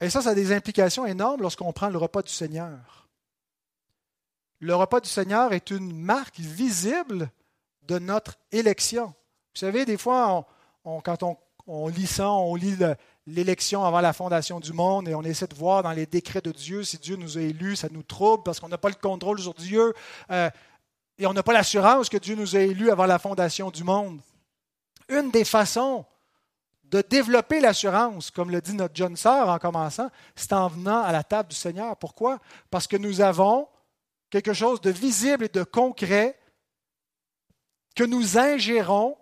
[0.02, 3.08] Et ça, ça a des implications énormes lorsqu'on prend le repas du Seigneur.
[4.60, 7.32] Le repas du Seigneur est une marque visible
[7.84, 9.08] de notre élection.
[9.08, 10.48] Vous savez, des fois,
[10.84, 11.24] quand
[11.68, 12.96] on, lit ça, on lit le,
[13.28, 16.52] l'élection avant la fondation du monde et on essaie de voir dans les décrets de
[16.52, 19.40] Dieu si Dieu nous a élus, ça nous trouble parce qu'on n'a pas le contrôle
[19.40, 19.94] sur Dieu
[20.32, 20.50] euh,
[21.20, 24.20] et on n'a pas l'assurance que Dieu nous a élus avant la fondation du monde.
[25.10, 26.06] Une des façons
[26.90, 31.12] de développer l'assurance, comme le dit notre John Sœur en commençant, c'est en venant à
[31.12, 31.98] la table du Seigneur.
[31.98, 32.40] Pourquoi?
[32.70, 33.68] Parce que nous avons
[34.30, 36.40] quelque chose de visible et de concret
[37.96, 39.18] que nous ingérons,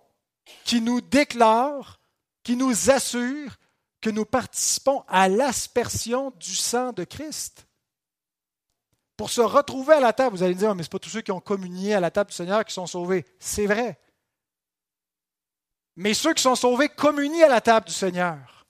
[0.64, 1.98] qui nous déclare,
[2.42, 3.56] qui nous assure
[4.00, 7.66] que nous participons à l'aspersion du sang de Christ.
[9.16, 11.08] Pour se retrouver à la table, vous allez me dire, mais ce n'est pas tous
[11.08, 13.24] ceux qui ont communié à la table du Seigneur qui sont sauvés.
[13.40, 13.98] C'est vrai.
[15.96, 18.66] Mais ceux qui sont sauvés communient à la table du Seigneur.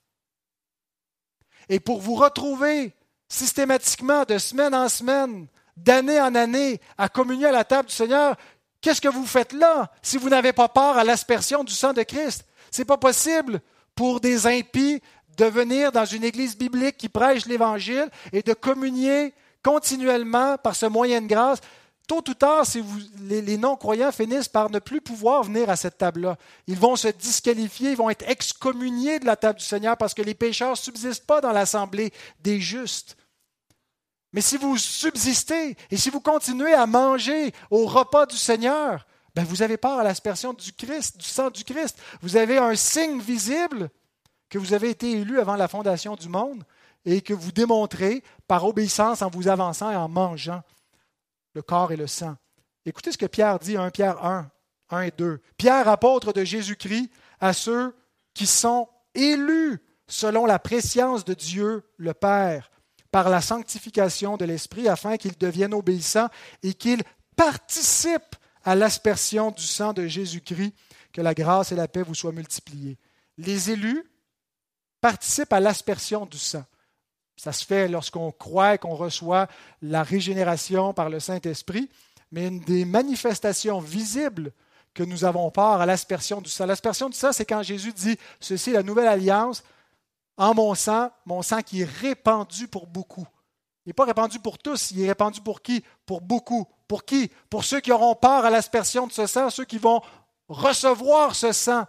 [1.68, 2.94] Et pour vous retrouver
[3.28, 8.36] systématiquement, de semaine en semaine, d'année en année, à communier à la table du Seigneur,
[8.80, 12.02] qu'est-ce que vous faites là si vous n'avez pas part à l'aspersion du sang de
[12.02, 12.44] Christ?
[12.70, 13.60] Ce n'est pas possible
[13.94, 15.02] pour des impies
[15.36, 20.86] de venir dans une église biblique qui prêche l'Évangile et de communier continuellement par ce
[20.86, 21.60] moyen de grâce,
[22.06, 25.98] tôt ou tard, si vous, les, non-croyants finissent par ne plus pouvoir venir à cette
[25.98, 26.36] table-là.
[26.66, 30.22] Ils vont se disqualifier, ils vont être excommuniés de la table du Seigneur parce que
[30.22, 33.16] les pécheurs ne subsistent pas dans l'assemblée des justes.
[34.32, 39.44] Mais si vous subsistez et si vous continuez à manger au repas du Seigneur, ben
[39.44, 41.98] vous avez part à l'aspersion du Christ, du sang du Christ.
[42.22, 43.90] Vous avez un signe visible
[44.48, 46.64] que vous avez été élu avant la fondation du monde
[47.04, 50.62] et que vous démontrez par obéissance en vous avançant et en mangeant
[51.56, 52.36] le corps et le sang.
[52.84, 54.50] Écoutez ce que Pierre dit, 1 Pierre 1,
[54.90, 55.40] 1 et 2.
[55.56, 57.96] Pierre, apôtre de Jésus-Christ, à ceux
[58.34, 62.70] qui sont élus selon la préscience de Dieu le Père,
[63.10, 66.28] par la sanctification de l'Esprit, afin qu'ils deviennent obéissants
[66.62, 67.02] et qu'ils
[67.36, 70.74] participent à l'aspersion du sang de Jésus-Christ,
[71.12, 72.98] que la grâce et la paix vous soient multipliées.
[73.38, 74.04] Les élus
[75.00, 76.64] participe à l'aspersion du sang.
[77.36, 79.46] Ça se fait lorsqu'on croit qu'on reçoit
[79.82, 81.90] la régénération par le Saint-Esprit,
[82.32, 84.52] mais une des manifestations visibles
[84.94, 86.66] que nous avons part à l'aspersion du sang.
[86.66, 89.62] L'aspersion du sang, c'est quand Jésus dit, ceci est la nouvelle alliance,
[90.38, 93.26] en mon sang, mon sang qui est répandu pour beaucoup.
[93.84, 95.84] Il n'est pas répandu pour tous, il est répandu pour qui?
[96.06, 96.66] Pour beaucoup.
[96.88, 97.30] Pour qui?
[97.48, 100.00] Pour ceux qui auront part à l'aspersion de ce sang, ceux qui vont
[100.48, 101.84] recevoir ce sang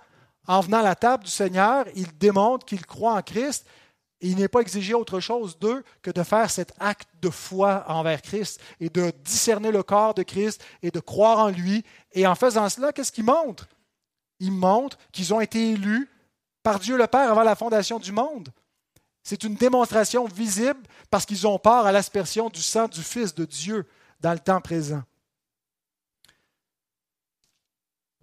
[0.48, 3.66] en venant à la table du Seigneur, il démontre qu'il croit en Christ
[4.22, 8.22] il n'est pas exigé autre chose d'eux que de faire cet acte de foi envers
[8.22, 11.86] Christ et de discerner le corps de Christ et de croire en lui.
[12.14, 13.68] Et en faisant cela, qu'est-ce qu'il montre?
[14.40, 16.10] Il montre qu'ils ont été élus
[16.64, 18.50] par Dieu le Père avant la fondation du monde.
[19.24, 23.46] C'est une démonstration visible parce qu'ils ont part à l'aspersion du sang du Fils de
[23.46, 23.86] Dieu
[24.20, 25.04] dans le temps présent.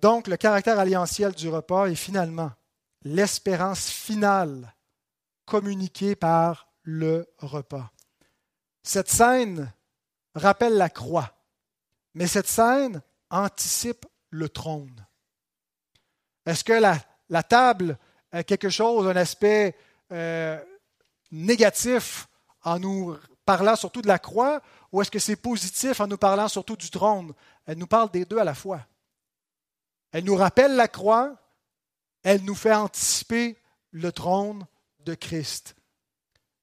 [0.01, 2.51] Donc, le caractère alliantiel du repas est finalement
[3.05, 4.74] l'espérance finale
[5.47, 7.90] communiquée par le repas.
[8.82, 9.72] Cette scène
[10.34, 11.34] rappelle la croix,
[12.14, 15.07] mais cette scène anticipe le trône.
[16.47, 17.99] Est-ce que la, table
[18.32, 19.76] a quelque chose, un aspect
[20.12, 20.62] euh,
[21.30, 22.28] négatif
[22.62, 24.61] en nous parlant surtout de la croix,
[24.92, 27.32] ou est-ce que c'est positif en nous parlant surtout du trône?
[27.66, 28.86] Elle nous parle des deux à la fois.
[30.12, 31.36] Elle nous rappelle la croix,
[32.22, 33.59] elle nous fait anticiper
[33.90, 34.66] le trône
[35.05, 35.76] de Christ.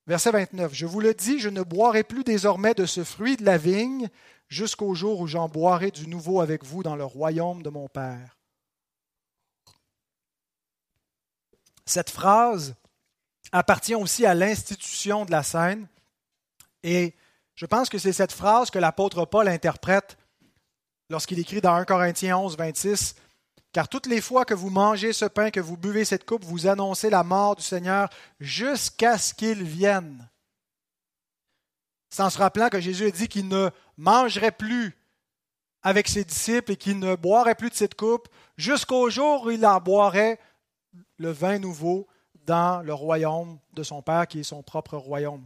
[0.08, 0.74] Verset 29.
[0.74, 4.10] Je vous le dis, je ne boirai plus désormais de ce fruit de la vigne
[4.50, 8.38] jusqu'au jour où j'en boirai du nouveau avec vous dans le royaume de mon Père.
[11.86, 12.76] Cette phrase
[13.52, 15.88] appartient aussi à l'institution de la scène
[16.84, 17.16] et
[17.54, 20.18] Je pense que c'est cette phrase que l'apôtre Paul interprète
[21.12, 23.16] lorsqu'il écrit dans 1 Corinthiens 11, 26,
[23.74, 26.68] Car toutes les fois que vous mangez ce pain, que vous buvez cette coupe, vous
[26.68, 28.10] annoncez la mort du Seigneur
[28.40, 30.30] jusqu'à ce qu'il vienne.
[32.10, 34.98] Sans se rappelant que Jésus a dit qu'il ne mangerait plus
[35.84, 39.66] avec ses disciples et qu'il ne boirait plus de cette coupe jusqu'au jour où il
[39.66, 40.38] en boirait
[41.18, 42.08] le vin nouveau
[42.46, 45.46] dans le royaume de son Père, qui est son propre royaume.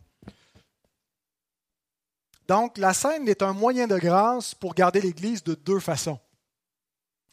[2.47, 6.19] Donc, la scène est un moyen de grâce pour garder l'Église de deux façons.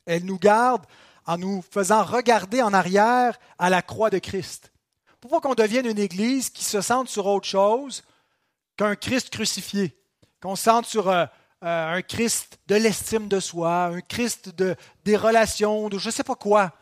[0.07, 0.85] Elle nous garde
[1.27, 4.73] en nous faisant regarder en arrière à la croix de Christ.
[5.21, 8.03] Pour pas qu'on devienne une Église qui se sente sur autre chose
[8.77, 9.97] qu'un Christ crucifié,
[10.41, 11.27] qu'on se sente sur euh,
[11.63, 14.75] euh, un Christ de l'estime de soi, un Christ de,
[15.05, 16.73] des relations, de je ne sais pas quoi,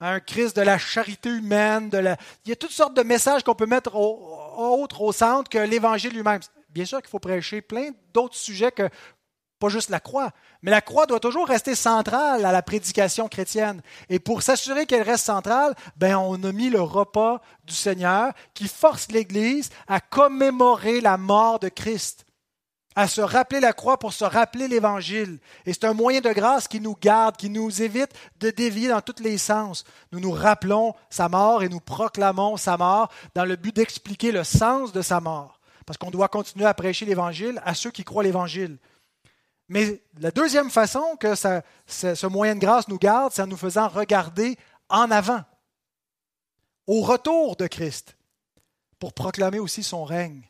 [0.00, 1.90] un Christ de la charité humaine.
[1.90, 2.16] De la...
[2.44, 6.40] Il y a toutes sortes de messages qu'on peut mettre au centre que l'Évangile lui-même.
[6.68, 8.88] Bien sûr qu'il faut prêcher plein d'autres sujets que
[9.60, 10.30] pas juste la croix,
[10.62, 13.82] mais la croix doit toujours rester centrale à la prédication chrétienne.
[14.08, 18.66] Et pour s'assurer qu'elle reste centrale, ben on a mis le repas du Seigneur qui
[18.66, 22.24] force l'Église à commémorer la mort de Christ
[22.96, 25.38] à se rappeler la croix pour se rappeler l'Évangile.
[25.64, 29.00] Et c'est un moyen de grâce qui nous garde, qui nous évite de dévier dans
[29.00, 29.84] tous les sens.
[30.12, 34.42] Nous nous rappelons sa mort et nous proclamons sa mort dans le but d'expliquer le
[34.42, 35.60] sens de sa mort.
[35.86, 38.78] Parce qu'on doit continuer à prêcher l'Évangile à ceux qui croient l'Évangile.
[39.70, 43.86] Mais la deuxième façon que ce moyen de grâce nous garde, c'est en nous faisant
[43.86, 44.58] regarder
[44.88, 45.44] en avant,
[46.88, 48.16] au retour de Christ,
[48.98, 50.42] pour proclamer aussi son règne.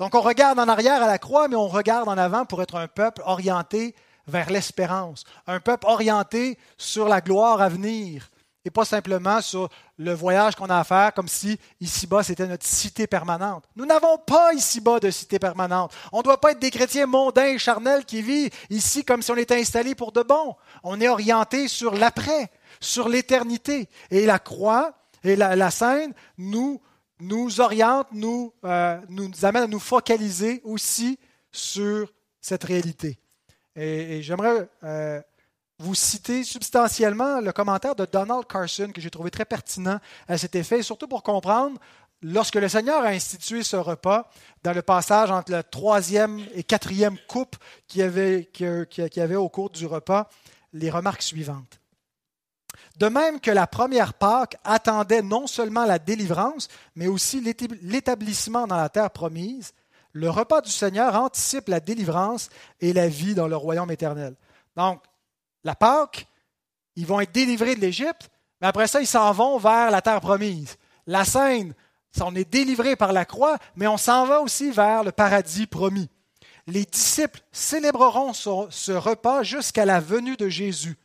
[0.00, 2.74] Donc on regarde en arrière à la croix, mais on regarde en avant pour être
[2.74, 3.94] un peuple orienté
[4.26, 8.28] vers l'espérance, un peuple orienté sur la gloire à venir,
[8.64, 12.66] et pas simplement sur le voyage qu'on a à faire comme si ici-bas c'était notre
[12.66, 13.64] cité permanente.
[13.76, 15.92] Nous n'avons pas ici-bas de cité permanente.
[16.12, 19.30] On ne doit pas être des chrétiens mondains et charnels qui vivent ici comme si
[19.30, 20.56] on était installés pour de bon.
[20.82, 22.50] On est orienté sur l'après,
[22.80, 23.88] sur l'éternité.
[24.10, 26.80] Et la croix et la, scène nous
[27.20, 31.18] nous oriente, nous, euh, nous amène à nous focaliser aussi
[31.52, 33.18] sur cette réalité.
[33.76, 35.20] Et, j'aimerais euh,
[35.78, 39.98] vous citer substantiellement le commentaire de Donald Carson que j'ai trouvé très pertinent
[40.28, 41.78] à cet effet, surtout pour comprendre
[42.22, 44.30] lorsque le Seigneur a institué ce repas,
[44.62, 47.56] dans le passage entre la troisième et quatrième coupe
[47.86, 48.50] qu'il y avait,
[49.16, 50.28] avait au cours du repas,
[50.72, 51.80] les remarques suivantes.
[52.96, 57.40] De même que la première Pâque attendait non seulement la délivrance, mais aussi
[57.82, 59.74] l'établissement dans la terre promise,
[60.12, 62.48] le repas du Seigneur anticipe la délivrance
[62.80, 64.34] et la vie dans le royaume éternel.
[64.76, 65.02] Donc,
[65.64, 66.26] la Pâque,
[66.96, 70.20] ils vont être délivrés de l'Égypte, mais après ça, ils s'en vont vers la terre
[70.20, 70.76] promise.
[71.06, 71.74] La Seine,
[72.20, 76.08] on est délivré par la croix, mais on s'en va aussi vers le paradis promis.
[76.66, 80.96] Les disciples célébreront ce repas jusqu'à la venue de Jésus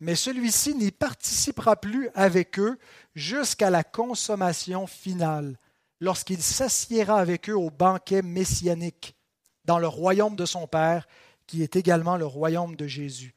[0.00, 2.78] mais celui-ci n'y participera plus avec eux
[3.14, 5.58] jusqu'à la consommation finale,
[6.00, 9.16] lorsqu'il s'assiera avec eux au banquet messianique,
[9.64, 11.08] dans le royaume de son Père,
[11.46, 13.34] qui est également le royaume de Jésus.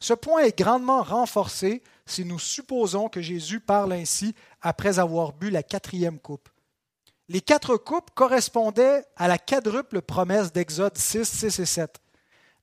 [0.00, 5.50] Ce point est grandement renforcé si nous supposons que Jésus parle ainsi après avoir bu
[5.50, 6.48] la quatrième coupe.
[7.28, 12.00] Les quatre coupes correspondaient à la quadruple promesse d'Exode 6, 6 et 7.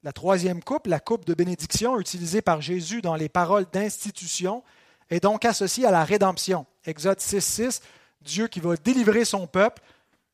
[0.04, 4.64] La troisième coupe, la coupe de bénédiction utilisée par Jésus dans les paroles d'institution,
[5.10, 6.66] est donc associée à la rédemption.
[6.86, 7.82] Exode 6, 6,
[8.22, 9.82] Dieu qui va délivrer son peuple,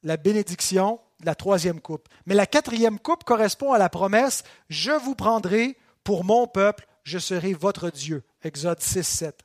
[0.02, 2.10] la bénédiction, la troisième coupe.
[2.26, 7.20] Mais la quatrième coupe correspond à la promesse Je vous prendrai pour mon peuple, je
[7.20, 8.24] serai votre Dieu.
[8.44, 9.40] Exode 6, 7.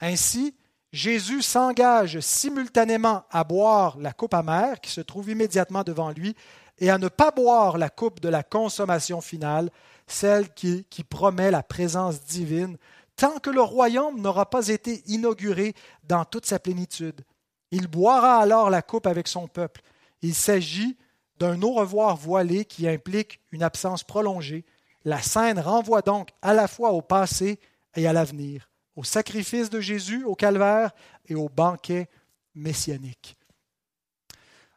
[0.00, 0.54] Ainsi,
[0.92, 6.36] Jésus s'engage simultanément à boire la coupe amère qui se trouve immédiatement devant lui
[6.78, 9.70] et à ne pas boire la coupe de la consommation finale,
[10.06, 12.76] celle qui, promet la présence divine,
[13.16, 15.74] tant que le royaume n'aura pas été inauguré
[16.04, 17.22] dans toute sa plénitude.
[17.70, 19.80] Il boira alors la coupe avec son peuple.
[20.20, 20.96] Il s'agit
[21.38, 24.64] d'un au revoir voilé qui implique une absence prolongée.
[25.04, 27.58] La scène renvoie donc à la fois au passé
[27.94, 30.92] et à l'avenir, au sacrifice de Jésus au calvaire
[31.26, 32.08] et au banquet
[32.54, 33.36] messianique.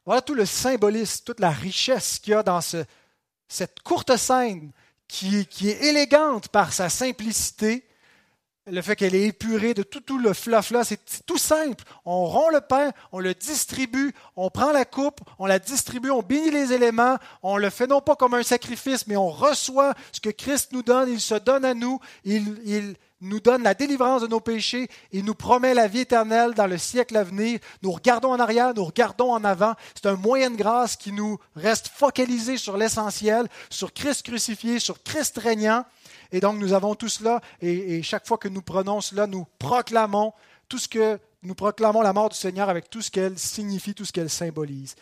[0.05, 2.61] Voilà tout le symbolisme, toute la richesse qu'il y a dans
[3.47, 4.71] cette courte scène
[5.07, 7.87] qui, qui, est élégante par sa simplicité,
[8.67, 11.83] le fait qu'elle est épurée de tout, le fluff-là, c'est tout simple.
[12.03, 16.23] On rompt le pain, on le distribue, on prend la coupe, on la distribue, on
[16.23, 20.19] bénit les éléments, on le fait non pas comme un sacrifice, mais on reçoit ce
[20.19, 24.21] que Christ nous donne, il se donne à nous, il, il nous donne la délivrance
[24.21, 27.59] de nos péchés et nous promet la vie éternelle dans le siècle à venir.
[27.81, 29.73] Nous regardons en arrière, nous regardons en avant.
[29.93, 35.01] C'est un moyen de grâce qui nous reste focalisé sur l'essentiel, sur Christ crucifié, sur
[35.03, 35.85] Christ régnant.
[36.31, 40.33] Et donc nous avons tout cela et, chaque fois que nous prenons cela, nous proclamons
[40.67, 44.05] tout ce que nous proclamons la mort du Seigneur avec tout ce qu'elle signifie, tout
[44.05, 44.95] ce qu'elle symbolise.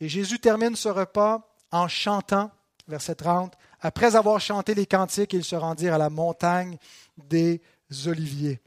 [0.00, 2.50] Et Jésus termine ce repas en chantant,
[2.86, 6.76] verset 30, après avoir chanté les cantiques, ils se rendirent à la montagne
[7.16, 7.62] des
[8.06, 8.60] Oliviers.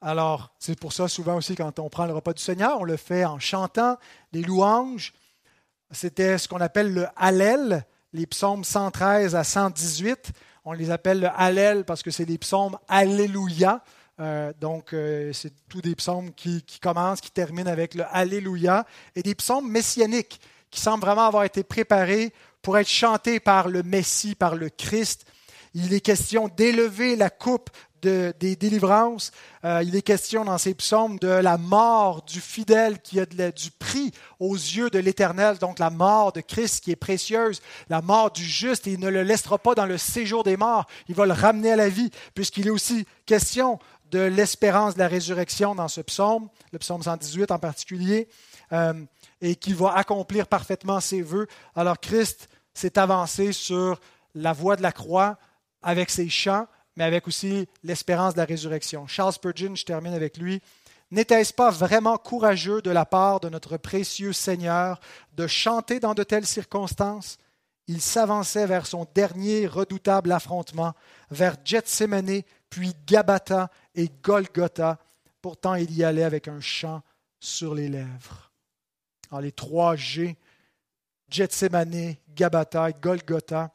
[0.00, 2.98] Alors, c'est pour ça souvent aussi quand on prend le repas du Seigneur, on le
[2.98, 3.96] fait en chantant
[4.32, 5.14] les louanges.
[5.90, 10.32] C'était ce qu'on appelle le Hallel, les psaumes 113 à 118.
[10.66, 13.82] On les appelle le Hallel parce que c'est des psaumes Alléluia.
[14.20, 19.22] Euh, donc, euh, c'est tous des psaumes qui, commencent, qui terminent avec le Alléluia, et
[19.22, 20.40] des psaumes messianiques
[20.70, 25.26] qui semblent vraiment avoir été préparés pour être chantés par le Messie, par le Christ.
[25.74, 27.68] Il est question d'élever la coupe
[28.04, 29.32] de, des délivrances.
[29.64, 33.70] Euh, il est question dans ces psaumes de la mort du fidèle qui a du
[33.78, 38.30] prix aux yeux de l'Éternel, donc la mort de Christ qui est précieuse, la mort
[38.30, 41.24] du juste, et il ne le laissera pas dans le séjour des morts, il va
[41.24, 43.78] le ramener à la vie, puisqu'il est aussi question
[44.10, 48.28] de l'espérance de la résurrection dans ce psaume, le psaume 118 en particulier,
[48.72, 48.92] euh,
[49.40, 51.46] et qui va accomplir parfaitement ses voeux.
[51.74, 53.98] Alors Christ s'est avancé sur
[54.34, 55.38] la voie de la croix
[55.82, 56.66] avec ses chants,
[56.96, 59.06] mais avec aussi l'espérance de la résurrection.
[59.06, 60.62] Charles Spurgeon, je termine avec lui.
[61.10, 65.00] N'était-ce pas vraiment courageux de la part de notre précieux Seigneur
[65.34, 67.38] de chanter dans de telles circonstances?
[67.86, 70.94] Il s'avançait vers son dernier redoutable affrontement,
[71.30, 74.98] vers Gethsemane, puis Gabata et Golgotha.
[75.42, 77.02] Pourtant, il y allait avec un chant
[77.38, 78.50] sur les lèvres.
[79.30, 80.36] Alors, les trois G,
[81.28, 83.70] Gethsemane, Gabata et Golgotha,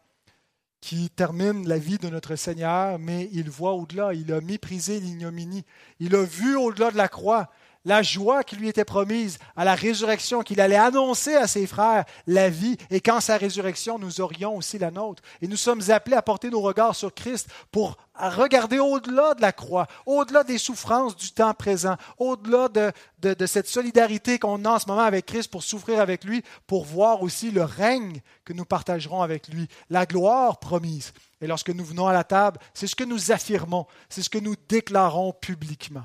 [0.81, 5.65] qui terminent la vie de notre Seigneur, mais il voit au-delà, il a méprisé l'ignominie,
[5.99, 7.49] il a vu au-delà de la croix,
[7.85, 12.05] la joie qui lui était promise à la résurrection, qu'il allait annoncer à ses frères
[12.27, 15.23] la vie, et qu'en sa résurrection, nous aurions aussi la nôtre.
[15.41, 19.53] Et nous sommes appelés à porter nos regards sur Christ pour regarder au-delà de la
[19.53, 24.79] croix, au-delà des souffrances du temps présent, au-delà de, de cette solidarité qu'on a en
[24.79, 28.65] ce moment avec Christ pour souffrir avec lui, pour voir aussi le règne que nous
[28.65, 31.13] partagerons avec lui, la gloire promise.
[31.41, 34.37] Et lorsque nous venons à la table, c'est ce que nous affirmons, c'est ce que
[34.37, 36.03] nous déclarons publiquement.